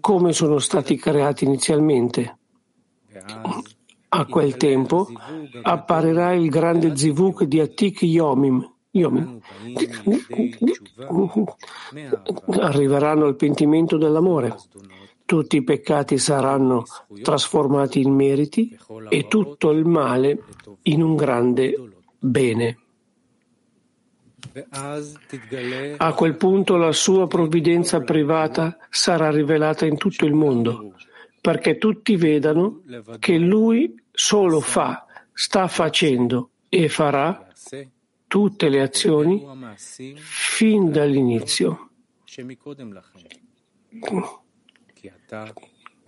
come 0.00 0.32
sono 0.32 0.58
stati 0.58 0.96
creati 0.96 1.44
inizialmente. 1.44 2.38
A 4.10 4.24
quel 4.26 4.56
tempo 4.56 5.06
apparirà 5.62 6.32
il 6.32 6.48
grande 6.48 6.96
zivuk 6.96 7.44
di 7.44 7.60
Atik 7.60 8.02
Yomim. 8.02 8.74
Yomim. 8.90 9.40
Arriveranno 12.60 13.26
al 13.26 13.36
pentimento 13.36 13.98
dell'amore. 13.98 14.56
Tutti 15.26 15.56
i 15.56 15.62
peccati 15.62 16.16
saranno 16.16 16.84
trasformati 17.20 18.00
in 18.00 18.14
meriti 18.14 18.78
e 19.10 19.28
tutto 19.28 19.70
il 19.70 19.84
male 19.84 20.44
in 20.84 21.02
un 21.02 21.14
grande 21.16 21.74
bene. 22.18 22.78
A 25.96 26.12
quel 26.14 26.36
punto 26.36 26.76
la 26.76 26.92
sua 26.92 27.26
provvidenza 27.26 28.00
privata 28.00 28.76
sarà 28.90 29.30
rivelata 29.30 29.86
in 29.86 29.96
tutto 29.96 30.24
il 30.24 30.34
mondo, 30.34 30.94
perché 31.40 31.78
tutti 31.78 32.16
vedano 32.16 32.82
che 33.18 33.36
lui 33.36 33.94
solo 34.10 34.60
fa, 34.60 35.06
sta 35.32 35.68
facendo 35.68 36.50
e 36.68 36.88
farà 36.88 37.46
tutte 38.26 38.68
le 38.68 38.82
azioni 38.82 39.46
fin 40.14 40.90
dall'inizio. 40.90 41.90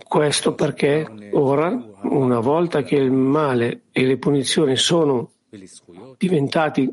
Questo 0.06 0.54
perché 0.54 1.30
ora, 1.32 1.68
una 2.02 2.40
volta 2.40 2.82
che 2.82 2.96
il 2.96 3.10
male 3.10 3.82
e 3.92 4.04
le 4.04 4.18
punizioni 4.18 4.76
sono 4.76 5.32
diventati 6.16 6.92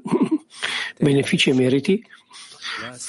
benefici 0.99 1.49
e 1.49 1.53
meriti, 1.53 2.03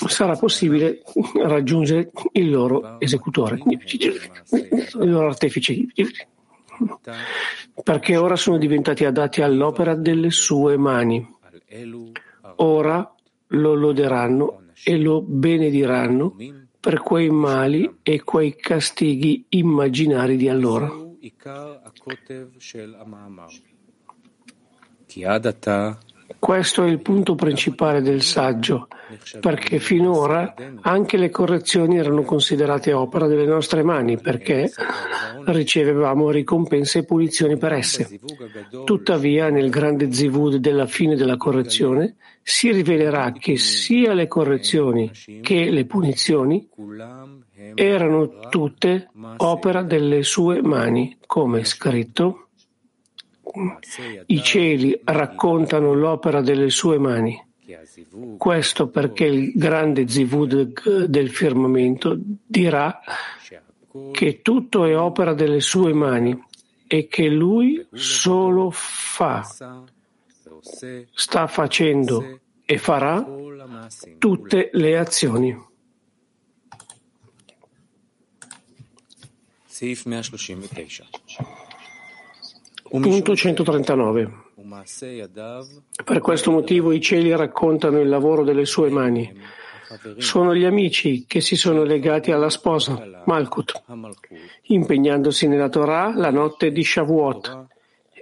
sarà 0.06 0.36
possibile 0.36 1.02
raggiungere 1.42 2.10
il 2.32 2.50
loro 2.50 3.00
esecutore, 3.00 3.60
il 3.66 5.10
loro 5.10 5.28
artefice, 5.28 5.86
perché 7.82 8.16
ora 8.16 8.36
sono 8.36 8.58
diventati 8.58 9.04
adatti 9.04 9.42
all'opera 9.42 9.94
delle 9.94 10.30
sue 10.30 10.76
mani. 10.76 11.36
Ora 12.56 13.14
lo 13.48 13.74
loderanno 13.74 14.62
e 14.84 14.98
lo 14.98 15.22
benediranno 15.22 16.36
per 16.80 17.00
quei 17.00 17.30
mali 17.30 17.98
e 18.02 18.22
quei 18.22 18.56
castighi 18.56 19.46
immaginari 19.50 20.36
di 20.36 20.48
allora. 20.48 20.90
Questo 26.38 26.84
è 26.84 26.88
il 26.88 27.00
punto 27.00 27.34
principale 27.34 28.00
del 28.00 28.22
saggio, 28.22 28.88
perché 29.40 29.78
finora 29.78 30.54
anche 30.82 31.16
le 31.16 31.30
correzioni 31.30 31.98
erano 31.98 32.22
considerate 32.22 32.92
opera 32.92 33.26
delle 33.26 33.44
nostre 33.44 33.82
mani, 33.82 34.18
perché 34.18 34.70
ricevevamo 35.44 36.30
ricompense 36.30 37.00
e 37.00 37.04
punizioni 37.04 37.56
per 37.56 37.72
esse. 37.72 38.20
Tuttavia, 38.84 39.50
nel 39.50 39.68
grande 39.68 40.12
zivud 40.12 40.56
della 40.56 40.86
fine 40.86 41.16
della 41.16 41.36
correzione, 41.36 42.16
si 42.42 42.70
rivelerà 42.72 43.32
che 43.32 43.56
sia 43.56 44.14
le 44.14 44.28
correzioni 44.28 45.10
che 45.42 45.70
le 45.70 45.84
punizioni 45.84 46.68
erano 47.74 48.38
tutte 48.48 49.10
opera 49.38 49.82
delle 49.82 50.22
sue 50.22 50.62
mani, 50.62 51.18
come 51.26 51.64
scritto 51.64 52.47
i 54.26 54.42
cieli 54.42 55.00
raccontano 55.04 55.94
l'opera 55.94 56.40
delle 56.40 56.70
sue 56.70 56.98
mani. 56.98 57.46
Questo 58.38 58.88
perché 58.88 59.24
il 59.24 59.52
grande 59.54 60.08
Zivud 60.08 61.06
del 61.06 61.30
firmamento 61.30 62.18
dirà 62.18 63.00
che 64.12 64.42
tutto 64.42 64.84
è 64.84 64.96
opera 64.96 65.34
delle 65.34 65.60
sue 65.60 65.92
mani 65.92 66.40
e 66.86 67.08
che 67.08 67.28
lui 67.28 67.86
solo 67.92 68.70
fa, 68.70 69.46
sta 71.12 71.46
facendo 71.46 72.40
e 72.64 72.78
farà 72.78 73.26
tutte 74.18 74.70
le 74.72 74.98
azioni. 74.98 75.66
Punto 82.88 83.36
139. 83.36 84.32
Per 86.04 86.20
questo 86.20 86.50
motivo 86.50 86.92
i 86.92 87.00
cieli 87.00 87.34
raccontano 87.36 88.00
il 88.00 88.08
lavoro 88.08 88.44
delle 88.44 88.64
sue 88.64 88.88
mani. 88.88 89.30
Sono 90.18 90.54
gli 90.54 90.64
amici 90.64 91.24
che 91.26 91.40
si 91.40 91.56
sono 91.56 91.82
legati 91.82 92.30
alla 92.30 92.50
sposa, 92.50 93.22
Malkut, 93.24 93.82
impegnandosi 94.62 95.48
nella 95.48 95.68
Torah 95.68 96.12
la 96.14 96.30
notte 96.30 96.70
di 96.70 96.84
Shavuot, 96.84 97.66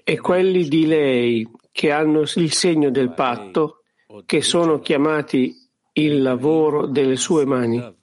e 0.05 0.19
quelli 0.21 0.69
di 0.69 0.87
lei 0.87 1.49
che 1.73 1.91
hanno 1.91 2.21
il 2.21 2.53
segno 2.53 2.91
del 2.91 3.13
patto, 3.13 3.83
che 4.25 4.41
sono 4.43 4.79
chiamati 4.79 5.55
il 5.95 6.23
lavoro 6.23 6.87
delle 6.87 7.17
sue 7.17 7.45
mani. 7.45 7.95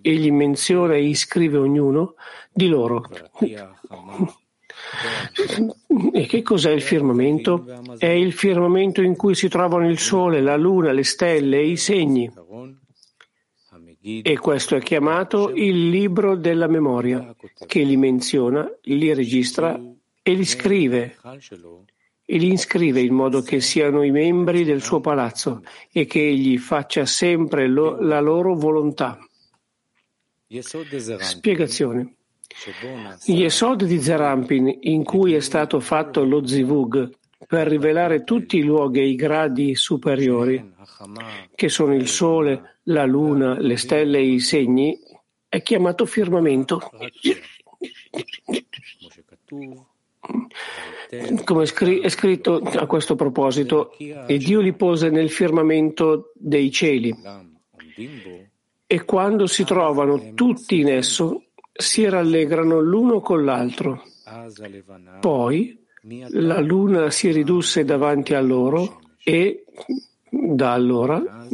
Egli 0.00 0.30
menziona 0.30 0.94
e 0.94 1.04
iscrive 1.04 1.58
ognuno 1.58 2.14
di 2.52 2.68
loro. 2.68 3.04
E 6.12 6.26
che 6.26 6.42
cos'è 6.42 6.70
il 6.70 6.82
firmamento? 6.82 7.64
È 7.96 8.06
il 8.06 8.32
firmamento 8.32 9.02
in 9.02 9.16
cui 9.16 9.34
si 9.34 9.48
trovano 9.48 9.88
il 9.88 9.98
sole, 9.98 10.40
la 10.40 10.56
luna, 10.56 10.92
le 10.92 11.04
stelle 11.04 11.58
e 11.58 11.68
i 11.68 11.76
segni. 11.76 12.30
E 14.02 14.38
questo 14.38 14.76
è 14.76 14.80
chiamato 14.80 15.50
il 15.50 15.88
libro 15.88 16.36
della 16.36 16.66
memoria, 16.66 17.34
che 17.66 17.82
li 17.82 17.96
menziona, 17.96 18.70
li 18.82 19.14
registra 19.14 19.80
e 20.22 20.32
li 20.32 20.44
scrive 20.44 21.16
e 22.26 22.38
li 22.38 22.52
iscrive 22.52 23.00
in 23.00 23.14
modo 23.14 23.42
che 23.42 23.60
siano 23.60 24.02
i 24.02 24.10
membri 24.10 24.64
del 24.64 24.82
suo 24.82 25.00
palazzo 25.00 25.62
e 25.92 26.06
che 26.06 26.26
egli 26.26 26.56
faccia 26.58 27.04
sempre 27.04 27.68
lo, 27.68 28.00
la 28.00 28.20
loro 28.20 28.54
volontà. 28.54 29.18
Spiegazione. 31.24 32.14
Yesod 33.24 33.84
di 33.84 34.00
Zerampin, 34.00 34.78
in 34.82 35.02
cui 35.04 35.34
è 35.34 35.40
stato 35.40 35.80
fatto 35.80 36.24
lo 36.24 36.46
zivug 36.46 37.10
per 37.46 37.66
rivelare 37.66 38.24
tutti 38.24 38.58
i 38.58 38.62
luoghi 38.62 39.00
e 39.00 39.08
i 39.08 39.16
gradi 39.16 39.74
superiori, 39.74 40.72
che 41.54 41.68
sono 41.68 41.94
il 41.94 42.08
sole, 42.08 42.78
la 42.84 43.04
luna, 43.04 43.58
le 43.58 43.76
stelle 43.76 44.18
e 44.18 44.26
i 44.26 44.40
segni, 44.40 44.98
è 45.48 45.62
chiamato 45.62 46.06
firmamento 46.06 46.90
come 51.44 51.64
è 51.64 52.08
scritto 52.08 52.56
a 52.56 52.86
questo 52.86 53.14
proposito, 53.14 53.92
e 53.98 54.38
Dio 54.38 54.60
li 54.60 54.72
pose 54.72 55.10
nel 55.10 55.30
firmamento 55.30 56.32
dei 56.34 56.70
cieli. 56.70 57.14
E 58.86 59.04
quando 59.04 59.46
si 59.46 59.64
trovano 59.64 60.32
tutti 60.34 60.80
in 60.80 60.88
esso, 60.88 61.44
si 61.72 62.08
rallegrano 62.08 62.80
l'uno 62.80 63.20
con 63.20 63.44
l'altro. 63.44 64.02
Poi 65.20 65.78
la 66.30 66.60
luna 66.60 67.10
si 67.10 67.30
ridusse 67.30 67.84
davanti 67.84 68.34
a 68.34 68.40
loro 68.40 69.00
e 69.22 69.64
da 70.28 70.72
allora 70.72 71.46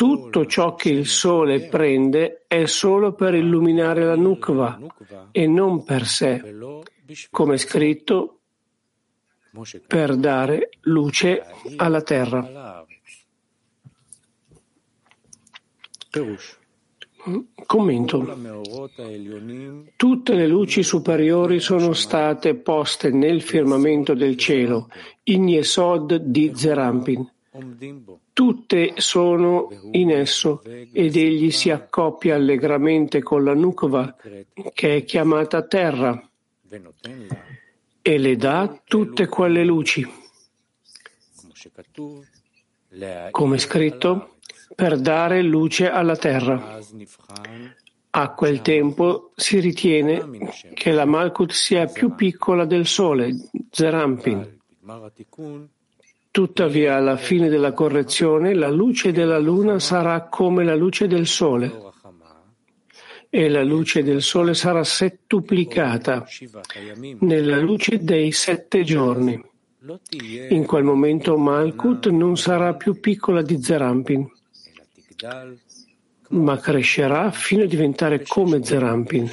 tutto 0.00 0.46
ciò 0.46 0.76
che 0.76 0.88
il 0.88 1.06
sole 1.06 1.68
prende 1.68 2.44
è 2.46 2.64
solo 2.64 3.12
per 3.12 3.34
illuminare 3.34 4.02
la 4.02 4.16
nukva 4.16 4.80
e 5.30 5.46
non 5.46 5.84
per 5.84 6.06
sé, 6.06 6.42
come 7.30 7.56
scritto 7.56 8.40
per 9.86 10.16
dare 10.16 10.70
luce 10.82 11.44
alla 11.76 12.02
terra. 12.02 12.84
Commento. 17.66 18.36
Tutte 19.96 20.34
le 20.34 20.46
luci 20.46 20.82
superiori 20.82 21.60
sono 21.60 21.92
state 21.92 22.54
poste 22.54 23.10
nel 23.10 23.42
firmamento 23.42 24.14
del 24.14 24.36
cielo, 24.36 24.88
in 25.24 25.48
Yesod 25.48 26.16
di 26.16 26.52
Zerampin. 26.54 27.30
Tutte 28.32 28.94
sono 28.96 29.68
in 29.90 30.10
esso 30.12 30.62
ed 30.64 31.16
egli 31.16 31.50
si 31.50 31.70
accoppia 31.70 32.36
allegramente 32.36 33.22
con 33.22 33.44
la 33.44 33.54
Nukva, 33.54 34.16
che 34.72 34.96
è 34.96 35.04
chiamata 35.04 35.62
terra 35.66 36.29
e 38.02 38.18
le 38.18 38.36
dà 38.36 38.80
tutte 38.84 39.26
quelle 39.26 39.64
luci. 39.64 40.08
Come 43.30 43.58
scritto, 43.58 44.36
per 44.74 44.98
dare 45.00 45.42
luce 45.42 45.90
alla 45.90 46.16
terra. 46.16 46.78
A 48.12 48.34
quel 48.34 48.60
tempo 48.62 49.32
si 49.36 49.60
ritiene 49.60 50.50
che 50.74 50.92
la 50.92 51.04
Malkut 51.04 51.52
sia 51.52 51.86
più 51.86 52.14
piccola 52.14 52.64
del 52.64 52.86
Sole, 52.86 53.34
Zerampin. 53.70 54.58
Tuttavia, 56.30 56.96
alla 56.96 57.16
fine 57.16 57.48
della 57.48 57.72
correzione, 57.72 58.54
la 58.54 58.70
luce 58.70 59.12
della 59.12 59.38
Luna 59.38 59.78
sarà 59.80 60.28
come 60.28 60.64
la 60.64 60.76
luce 60.76 61.06
del 61.08 61.26
Sole 61.26 61.89
e 63.30 63.48
la 63.48 63.62
luce 63.62 64.02
del 64.02 64.22
sole 64.22 64.54
sarà 64.54 64.82
settuplicata 64.82 66.26
nella 67.20 67.58
luce 67.58 68.02
dei 68.02 68.32
sette 68.32 68.82
giorni. 68.82 69.40
In 70.50 70.66
quel 70.66 70.82
momento 70.82 71.38
Malkut 71.38 72.08
non 72.08 72.36
sarà 72.36 72.74
più 72.74 72.98
piccola 72.98 73.40
di 73.40 73.62
Zerampin, 73.62 74.28
ma 76.30 76.58
crescerà 76.58 77.30
fino 77.30 77.62
a 77.62 77.66
diventare 77.66 78.24
come 78.26 78.62
Zerampin 78.64 79.30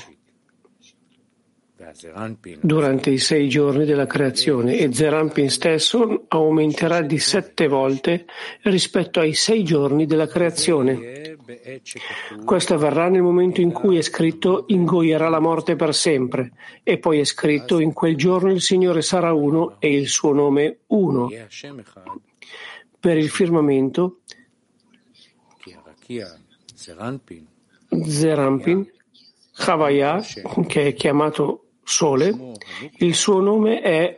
durante 2.62 3.10
i 3.10 3.18
sei 3.18 3.48
giorni 3.48 3.86
della 3.86 4.06
creazione 4.06 4.78
e 4.78 4.94
Zerampin 4.94 5.50
stesso 5.50 6.26
aumenterà 6.28 7.02
di 7.02 7.18
sette 7.18 7.68
volte 7.68 8.26
rispetto 8.64 9.20
ai 9.20 9.34
sei 9.34 9.64
giorni 9.64 10.06
della 10.06 10.28
creazione. 10.28 11.37
Questo 12.44 12.74
avverrà 12.74 13.08
nel 13.10 13.22
momento 13.22 13.62
in 13.62 13.72
cui 13.72 13.98
è 13.98 14.02
scritto 14.02 14.66
ingoierà 14.68 15.30
la 15.30 15.40
morte 15.40 15.76
per 15.76 15.96
sempre 15.96 16.52
e 16.84 16.98
poi 16.98 17.20
è 17.20 17.24
scritto 17.24 17.80
in 17.80 17.94
quel 17.94 18.18
giorno 18.18 18.52
il 18.52 18.62
Signore 18.62 19.02
sarà 19.02 19.34
uno 19.34 19.78
e 19.80 19.94
il 19.94 20.08
suo 20.08 20.34
nome 20.34 20.80
uno. 20.88 21.30
Per 23.00 23.18
il 23.18 23.30
firmamento 23.30 24.20
Zerampin, 27.90 28.92
Chavaya, 29.54 30.22
che 30.68 30.88
è 30.88 30.94
chiamato 30.94 31.64
Sole, 31.84 32.54
il 32.98 33.16
suo 33.16 33.40
nome 33.40 33.82
è 33.82 34.18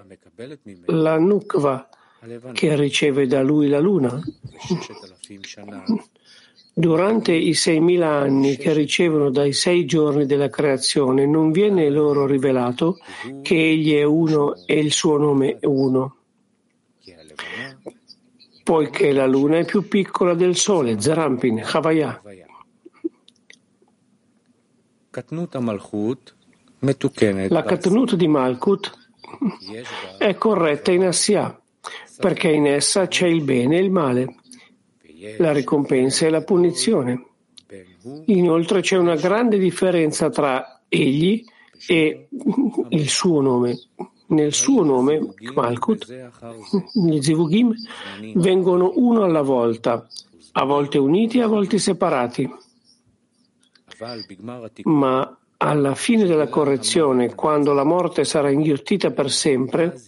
la 0.86 1.18
Nukva, 1.20 1.90
che 2.54 2.76
riceve 2.76 3.28
da 3.28 3.42
lui 3.42 3.68
la 3.68 3.80
Luna. 3.80 4.20
Durante 6.80 7.34
i 7.34 7.56
seimila 7.56 8.08
anni 8.08 8.56
che 8.56 8.72
ricevono 8.72 9.30
dai 9.30 9.52
sei 9.52 9.84
giorni 9.84 10.26
della 10.26 10.48
creazione, 10.48 11.26
non 11.26 11.52
viene 11.52 11.90
loro 11.90 12.26
rivelato 12.26 13.00
che 13.42 13.54
egli 13.54 13.96
è 13.96 14.04
uno 14.04 14.56
e 14.66 14.80
il 14.80 14.94
suo 14.94 15.18
nome 15.18 15.58
è 15.60 15.66
uno, 15.66 16.16
poiché 18.64 19.12
la 19.12 19.26
luna 19.26 19.58
è 19.58 19.66
più 19.66 19.90
piccola 19.90 20.34
del 20.36 20.56
sole, 20.56 21.02
Zerampin, 21.02 21.62
Havaya. 21.66 22.22
La 27.50 27.64
Katnut 27.64 28.16
di 28.16 28.28
Malkut 28.30 29.10
è 30.18 30.34
corretta 30.36 30.94
in 30.94 31.04
Assia, 31.04 31.62
perché 32.20 32.50
in 32.50 32.68
essa 32.68 33.08
c'è 33.08 33.28
il 33.28 33.44
bene 33.44 33.76
e 33.76 33.82
il 33.82 33.92
male, 33.92 34.36
la 35.38 35.52
ricompensa 35.52 36.26
e 36.26 36.30
la 36.30 36.44
punizione. 36.44 37.26
Inoltre 38.26 38.82
c'è 38.82 38.98
una 38.98 39.16
grande 39.16 39.58
differenza 39.58 40.30
tra 40.30 40.82
egli 40.88 41.44
e 41.88 42.28
il 42.90 43.10
suo 43.10 43.42
nome. 43.42 43.80
Nel 44.28 44.54
suo 44.54 44.84
nome, 44.84 45.34
Malkut, 45.56 46.06
gli 46.94 47.22
Zivugim 47.22 47.74
vengono 48.36 48.92
uno 48.96 49.24
alla 49.24 49.42
volta, 49.42 50.08
a 50.52 50.66
volte 50.66 51.00
uniti 51.00 51.40
a 51.40 51.48
volte 51.48 51.80
separati. 51.80 52.48
Ma 54.84 55.38
alla 55.58 55.96
fine 55.96 56.26
della 56.26 56.48
correzione, 56.48 57.34
quando 57.34 57.74
la 57.74 57.84
morte 57.84 58.24
sarà 58.24 58.50
inghiottita 58.50 59.12
per 59.12 59.32
sempre, 59.32 60.00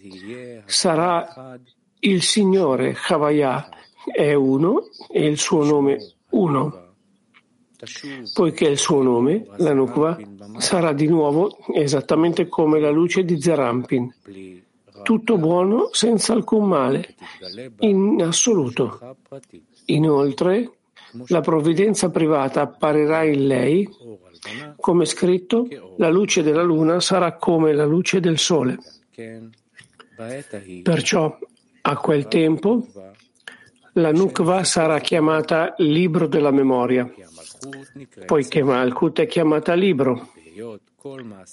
sarà 0.66 1.60
il 2.00 2.22
Signore 2.22 2.94
Chavaya 2.96 3.70
è 4.06 4.34
uno 4.34 4.90
e 5.10 5.26
il 5.26 5.38
suo 5.38 5.64
nome 5.64 6.14
uno, 6.32 6.94
poiché 8.34 8.68
il 8.68 8.78
suo 8.78 9.02
nome, 9.02 9.48
la 9.58 9.74
Nukva, 9.74 10.18
sarà 10.58 10.94
di 10.94 11.08
nuovo 11.08 11.58
esattamente 11.74 12.48
come 12.48 12.80
la 12.80 12.92
luce 12.92 13.24
di 13.24 13.42
Zerampin, 13.42 14.14
tutto 15.04 15.38
buono 15.38 15.90
senza 15.92 16.34
alcun 16.34 16.68
male, 16.68 17.16
in 17.80 18.22
assoluto. 18.22 19.18
Inoltre, 19.86 20.72
la 21.28 21.42
provvidenza 21.42 22.10
privata 22.10 22.62
apparirà 22.62 23.24
in 23.24 23.48
lei 23.48 23.90
come 24.78 25.06
scritto, 25.06 25.68
la 25.98 26.10
luce 26.10 26.42
della 26.42 26.64
luna 26.64 27.00
sarà 27.00 27.36
come 27.36 27.74
la 27.74 27.86
luce 27.86 28.20
del 28.20 28.40
sole. 28.40 28.78
Perciò, 30.84 31.38
a 31.82 31.98
quel 31.98 32.28
tempo, 32.28 32.88
la 33.94 34.12
Nukva 34.12 34.64
sarà 34.64 35.00
chiamata 35.00 35.74
libro 35.78 36.28
della 36.28 36.52
memoria, 36.52 37.12
poiché 38.26 38.64
Malkut 38.64 39.20
è 39.20 39.28
chiamata 39.28 39.74
libro, 39.74 40.30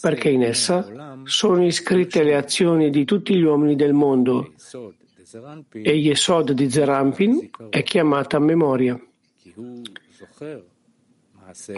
perché 0.01 0.31
in 0.31 0.43
essa 0.43 1.17
sono 1.25 1.65
iscritte 1.65 2.23
le 2.23 2.37
azioni 2.37 2.91
di 2.91 3.05
tutti 3.05 3.35
gli 3.35 3.43
uomini 3.43 3.77
del 3.77 3.93
mondo 3.93 4.53
e 5.73 5.93
Yesod 5.93 6.53
di 6.53 6.71
Zerampin 6.71 7.51
è 7.71 7.83
chiamata 7.83 8.39
memoria 8.39 8.99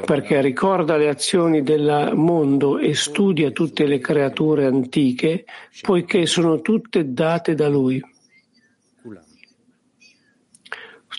perché 0.05 0.40
ricorda 0.40 0.96
le 0.96 1.09
azioni 1.09 1.62
del 1.62 2.12
mondo 2.14 2.79
e 2.79 2.94
studia 2.94 3.51
tutte 3.51 3.87
le 3.87 4.01
creature 4.01 4.66
antiche, 4.66 5.44
poiché 5.83 6.27
sono 6.27 6.61
tutte 6.61 7.12
date 7.12 7.55
da 7.55 7.68
lui. 7.68 8.03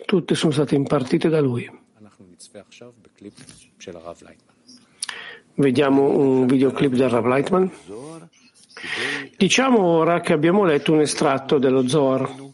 Tutte 0.06 0.36
sono 0.36 0.52
state 0.52 0.76
impartite 0.76 1.30
da 1.30 1.40
lui. 1.40 1.70
Vediamo 5.54 6.04
un 6.04 6.46
videoclip 6.48 6.94
del 6.94 7.10
Rav 7.10 7.26
Leitman. 7.26 7.72
Diciamo 9.38 9.82
ora 9.82 10.22
che 10.22 10.34
abbiamo 10.34 10.64
letto 10.64 10.92
un 10.92 11.02
estratto 11.02 11.58
dello 11.60 11.88
Zohar 11.88 12.50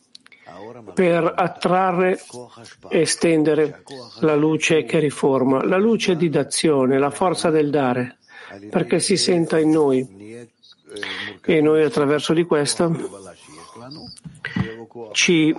per 0.94 1.32
attrarre 1.36 2.20
e 2.90 3.00
estendere 3.02 3.84
la 4.20 4.36
luce 4.36 4.84
che 4.84 5.00
riforma, 5.00 5.64
la 5.64 5.78
luce 5.78 6.16
di 6.16 6.30
d'azione, 6.30 6.98
la 6.98 7.12
forza 7.12 7.50
del 7.50 7.70
dare, 7.70 8.18
perché 8.70 9.00
si 9.00 9.16
senta 9.16 9.60
in 9.60 9.70
noi. 9.70 10.46
E 11.46 11.62
noi 11.62 11.84
attraverso 11.84 12.34
di 12.34 12.44
questa 12.44 12.90
ci 15.12 15.56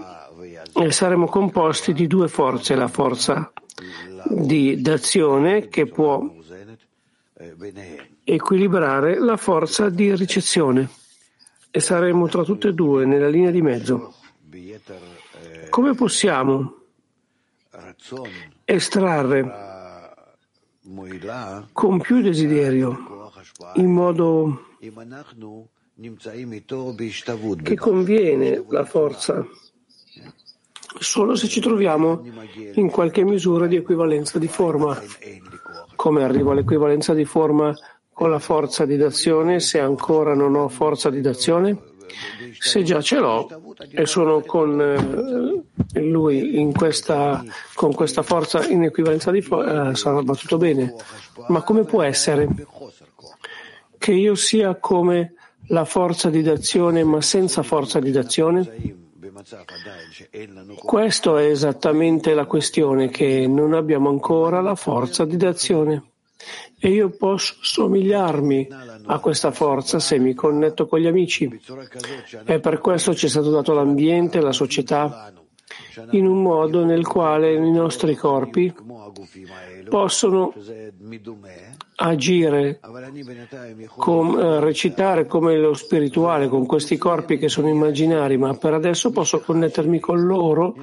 saremo 0.91 1.27
composti 1.27 1.93
di 1.93 2.07
due 2.07 2.29
forze, 2.29 2.75
la 2.75 2.89
forza 2.89 3.53
di 4.29 4.81
d'azione 4.81 5.69
che 5.69 5.87
può 5.87 6.37
equilibrare 8.25 9.19
la 9.19 9.37
forza 9.37 9.89
di 9.89 10.15
ricezione 10.15 10.89
e 11.71 11.81
saremo 11.81 12.29
tra 12.29 12.43
tutte 12.43 12.69
e 12.69 12.75
due 12.75 13.05
nella 13.05 13.29
linea 13.29 13.51
di 13.51 13.63
mezzo. 13.63 14.15
Come 15.71 15.95
possiamo 15.95 16.75
estrarre 18.65 19.67
con 21.73 22.01
più 22.01 22.21
desiderio, 22.21 23.33
in 23.75 23.93
modo 23.93 24.77
che 27.63 27.77
conviene 27.77 28.65
la 28.69 28.85
forza, 28.85 29.47
solo 31.01 31.35
se 31.35 31.49
ci 31.49 31.61
troviamo 31.61 32.23
in 32.75 32.91
qualche 32.91 33.25
misura 33.25 33.67
di 33.67 33.77
equivalenza 33.77 34.39
di 34.39 34.49
forma. 34.49 35.01
Come 35.97 36.23
arrivo 36.23 36.53
all'equivalenza 36.53 37.15
di 37.15 37.25
forma 37.25 37.75
con 38.13 38.31
la 38.31 38.39
forza 38.39 38.85
di 38.85 38.97
d'azione 38.97 39.61
se 39.61 39.79
ancora 39.79 40.35
non 40.35 40.55
ho 40.55 40.69
forza 40.69 41.11
di 41.11 41.21
d'azione? 41.21 41.97
Se 42.59 42.83
già 42.83 43.01
ce 43.01 43.19
l'ho 43.19 43.49
e 43.91 44.07
sono 44.07 44.41
con 44.41 44.81
eh, 44.81 46.01
lui 46.01 46.73
questa, 46.73 47.45
con 47.75 47.95
questa 47.95 48.23
forza 48.23 48.67
in 48.67 48.85
equivalenza 48.85 49.31
di 49.31 49.43
forza, 49.43 49.91
eh, 49.91 49.95
sarà 49.95 50.23
tutto 50.23 50.57
bene. 50.57 50.95
Ma 51.49 51.63
come 51.63 51.85
può 51.85 52.03
essere 52.03 52.49
che 53.99 54.13
io 54.13 54.35
sia 54.35 54.77
come 54.77 55.35
la 55.69 55.85
forza 55.85 56.31
di 56.31 56.43
d'azione 56.43 57.05
ma 57.05 57.21
senza 57.21 57.63
forza 57.63 58.01
di 58.01 58.11
d'azione? 58.11 59.07
Questa 60.83 61.41
è 61.41 61.45
esattamente 61.45 62.35
la 62.35 62.47
questione, 62.47 63.09
che 63.09 63.47
non 63.47 63.75
abbiamo 63.75 64.09
ancora 64.09 64.61
la 64.61 64.75
forza 64.75 65.25
di 65.25 65.37
d'azione. 65.37 66.03
E 66.79 66.91
io 66.91 67.11
posso 67.11 67.57
somigliarmi 67.61 68.69
a 69.07 69.19
questa 69.19 69.51
forza 69.51 69.99
se 69.99 70.19
mi 70.19 70.35
connetto 70.35 70.87
con 70.87 71.01
gli 71.01 71.07
amici. 71.07 71.61
E 72.45 72.61
per 72.61 72.79
questo 72.79 73.15
ci 73.15 73.27
è 73.27 73.29
stato 73.29 73.51
dato 73.51 73.73
l'ambiente, 73.73 74.41
la 74.41 74.53
società, 74.53 75.33
in 76.11 76.27
un 76.27 76.43
modo 76.43 76.85
nel 76.85 77.07
quale 77.07 77.55
i 77.55 77.71
nostri 77.71 78.15
corpi 78.15 78.73
possono 79.89 80.53
agire, 81.97 82.81
com, 83.97 84.39
eh, 84.39 84.61
recitare 84.61 85.27
come 85.27 85.57
lo 85.57 85.75
spirituale 85.75 86.49
con 86.49 86.67
questi 86.67 86.97
corpi 86.97 87.39
che 87.39 87.49
sono 87.49 87.69
immaginari, 87.69 88.37
ma 88.37 88.55
per 88.55 88.75
adesso 88.75 89.11
posso 89.11 89.41
connettermi 89.41 89.99
con 89.99 90.25
loro 90.25 90.77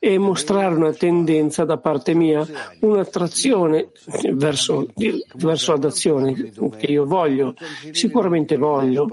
e 0.00 0.16
mostrare 0.16 0.74
una 0.76 0.92
tendenza 0.92 1.64
da 1.64 1.76
parte 1.78 2.14
mia, 2.14 2.46
un'attrazione 2.80 3.88
verso, 4.32 4.86
verso 5.34 5.72
adazione 5.72 6.52
che 6.76 6.86
io 6.86 7.04
voglio, 7.04 7.54
sicuramente 7.90 8.56
voglio, 8.56 9.08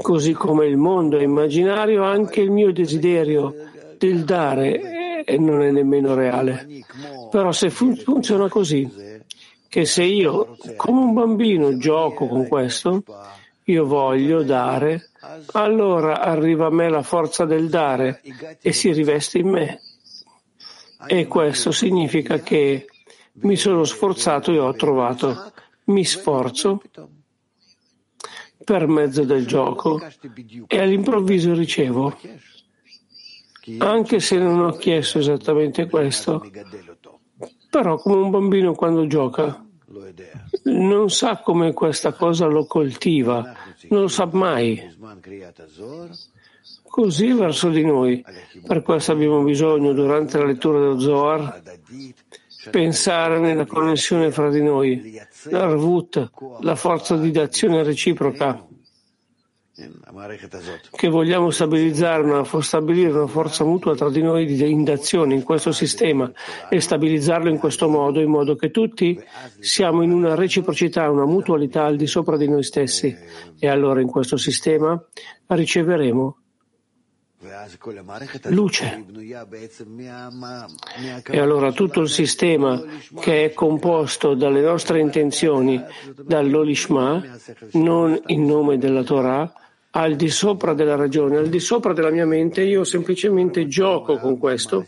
così 0.00 0.32
come 0.34 0.66
il 0.66 0.76
mondo 0.76 1.18
è 1.18 1.22
immaginario, 1.22 2.04
anche 2.04 2.40
il 2.40 2.52
mio 2.52 2.72
desiderio 2.72 3.70
del 4.06 4.24
dare 4.24 5.24
eh, 5.24 5.38
non 5.38 5.62
è 5.62 5.70
nemmeno 5.70 6.14
reale. 6.14 6.66
Però 7.30 7.52
se 7.52 7.70
fun- 7.70 7.96
funziona 7.96 8.48
così, 8.48 8.90
che 9.68 9.84
se 9.84 10.02
io 10.02 10.56
come 10.76 11.00
un 11.00 11.12
bambino 11.14 11.76
gioco 11.76 12.26
con 12.26 12.48
questo, 12.48 13.04
io 13.64 13.86
voglio 13.86 14.42
dare, 14.42 15.10
allora 15.52 16.20
arriva 16.20 16.66
a 16.66 16.70
me 16.70 16.88
la 16.88 17.02
forza 17.02 17.44
del 17.44 17.68
dare 17.68 18.20
e 18.60 18.72
si 18.72 18.92
riveste 18.92 19.38
in 19.38 19.48
me. 19.48 19.80
E 21.06 21.26
questo 21.26 21.70
significa 21.70 22.40
che 22.40 22.86
mi 23.34 23.56
sono 23.56 23.84
sforzato 23.84 24.52
e 24.52 24.58
ho 24.58 24.72
trovato, 24.74 25.52
mi 25.84 26.04
sforzo 26.04 26.80
per 28.64 28.86
mezzo 28.86 29.24
del 29.24 29.46
gioco 29.46 30.00
e 30.66 30.78
all'improvviso 30.78 31.54
ricevo. 31.54 32.16
Anche 33.78 34.18
se 34.18 34.38
non 34.38 34.60
ho 34.60 34.72
chiesto 34.72 35.18
esattamente 35.18 35.88
questo, 35.88 36.44
però 37.70 37.96
come 37.96 38.16
un 38.16 38.30
bambino 38.30 38.74
quando 38.74 39.06
gioca 39.06 39.64
non 40.64 41.10
sa 41.10 41.40
come 41.40 41.72
questa 41.72 42.12
cosa 42.12 42.46
lo 42.46 42.66
coltiva, 42.66 43.54
non 43.88 44.02
lo 44.02 44.08
sa 44.08 44.28
mai. 44.32 44.80
Così 46.82 47.32
verso 47.32 47.70
di 47.70 47.84
noi. 47.84 48.24
Per 48.66 48.82
questo 48.82 49.12
abbiamo 49.12 49.42
bisogno, 49.42 49.92
durante 49.92 50.38
la 50.38 50.44
lettura 50.44 50.78
dello 50.78 50.98
Zohar, 50.98 51.62
pensare 52.70 53.38
nella 53.38 53.66
connessione 53.66 54.30
fra 54.30 54.50
di 54.50 54.62
noi, 54.62 55.18
l'Arvut, 55.44 56.30
la 56.60 56.74
forza 56.74 57.16
di 57.16 57.30
d'azione 57.30 57.82
reciproca 57.82 58.66
che 60.90 61.08
vogliamo 61.08 61.50
stabilizzare 61.50 62.22
una, 62.22 62.44
stabilire 62.60 63.10
una 63.10 63.26
forza 63.26 63.64
mutua 63.64 63.94
tra 63.94 64.10
di 64.10 64.22
noi 64.22 64.70
in 64.70 64.84
d'azione 64.84 65.34
in 65.34 65.42
questo 65.42 65.72
sistema 65.72 66.30
e 66.68 66.80
stabilizzarlo 66.80 67.48
in 67.48 67.58
questo 67.58 67.88
modo, 67.88 68.20
in 68.20 68.30
modo 68.30 68.56
che 68.56 68.70
tutti 68.70 69.20
siamo 69.60 70.02
in 70.02 70.12
una 70.12 70.34
reciprocità, 70.34 71.10
una 71.10 71.26
mutualità 71.26 71.84
al 71.84 71.96
di 71.96 72.06
sopra 72.06 72.36
di 72.36 72.48
noi 72.48 72.62
stessi. 72.62 73.16
E 73.58 73.68
allora 73.68 74.00
in 74.00 74.08
questo 74.08 74.36
sistema 74.36 75.02
riceveremo 75.46 76.36
luce. 78.50 79.04
E 81.28 81.38
allora 81.38 81.72
tutto 81.72 82.00
il 82.00 82.08
sistema 82.08 82.80
che 83.20 83.44
è 83.46 83.52
composto 83.52 84.34
dalle 84.34 84.60
nostre 84.60 85.00
intenzioni, 85.00 85.82
dall'Olishma, 86.24 87.20
non 87.72 88.20
in 88.26 88.44
nome 88.44 88.78
della 88.78 89.02
Torah, 89.02 89.52
al 89.94 90.16
di 90.16 90.28
sopra 90.28 90.72
della 90.72 90.94
ragione, 90.94 91.36
al 91.36 91.48
di 91.48 91.60
sopra 91.60 91.92
della 91.92 92.10
mia 92.10 92.24
mente, 92.24 92.62
io 92.62 92.84
semplicemente 92.84 93.66
gioco 93.66 94.18
con 94.18 94.38
questo, 94.38 94.86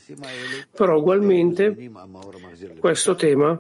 però 0.75 0.99
ugualmente 0.99 1.91
questo 2.79 3.15
tema, 3.15 3.59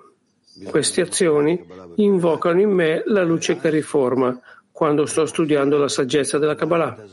queste 0.66 1.02
azioni 1.02 1.62
invocano 1.96 2.61
in 2.61 2.70
me 2.70 3.02
la 3.07 3.22
luce 3.22 3.59
che 3.59 3.68
riforma 3.68 4.38
quando 4.70 5.04
sto 5.04 5.26
studiando 5.26 5.76
la 5.76 5.88
saggezza 5.88 6.38
della 6.38 6.54
Kabbalah. 6.54 7.04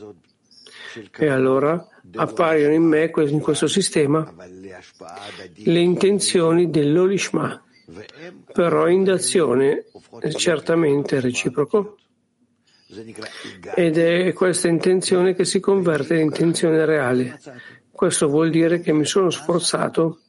E 1.18 1.28
allora 1.28 1.86
appaiono 2.16 2.72
in 2.72 2.82
me, 2.82 3.10
in 3.14 3.40
questo 3.40 3.66
sistema, 3.66 4.32
le 5.54 5.80
intenzioni 5.80 6.70
dell'Olishma, 6.70 7.62
però 8.52 8.88
in 8.88 9.04
d'azione 9.04 9.84
certamente 10.34 11.20
reciproco 11.20 11.96
ed 13.74 13.98
è 13.98 14.32
questa 14.32 14.68
intenzione 14.68 15.34
che 15.34 15.44
si 15.44 15.60
converte 15.60 16.14
in 16.14 16.22
intenzione 16.22 16.84
reale. 16.84 17.40
Questo 17.90 18.28
vuol 18.28 18.50
dire 18.50 18.80
che 18.80 18.92
mi 18.92 19.04
sono 19.04 19.30
sforzato 19.30 20.20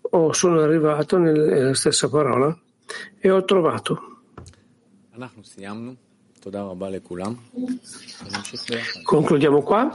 o 0.00 0.32
sono 0.32 0.60
arrivato 0.60 1.18
nella 1.18 1.74
stessa 1.74 2.08
parola 2.08 2.56
e 3.18 3.30
ho 3.30 3.44
trovato. 3.44 4.20
Concludiamo 9.02 9.62
qua. 9.62 9.94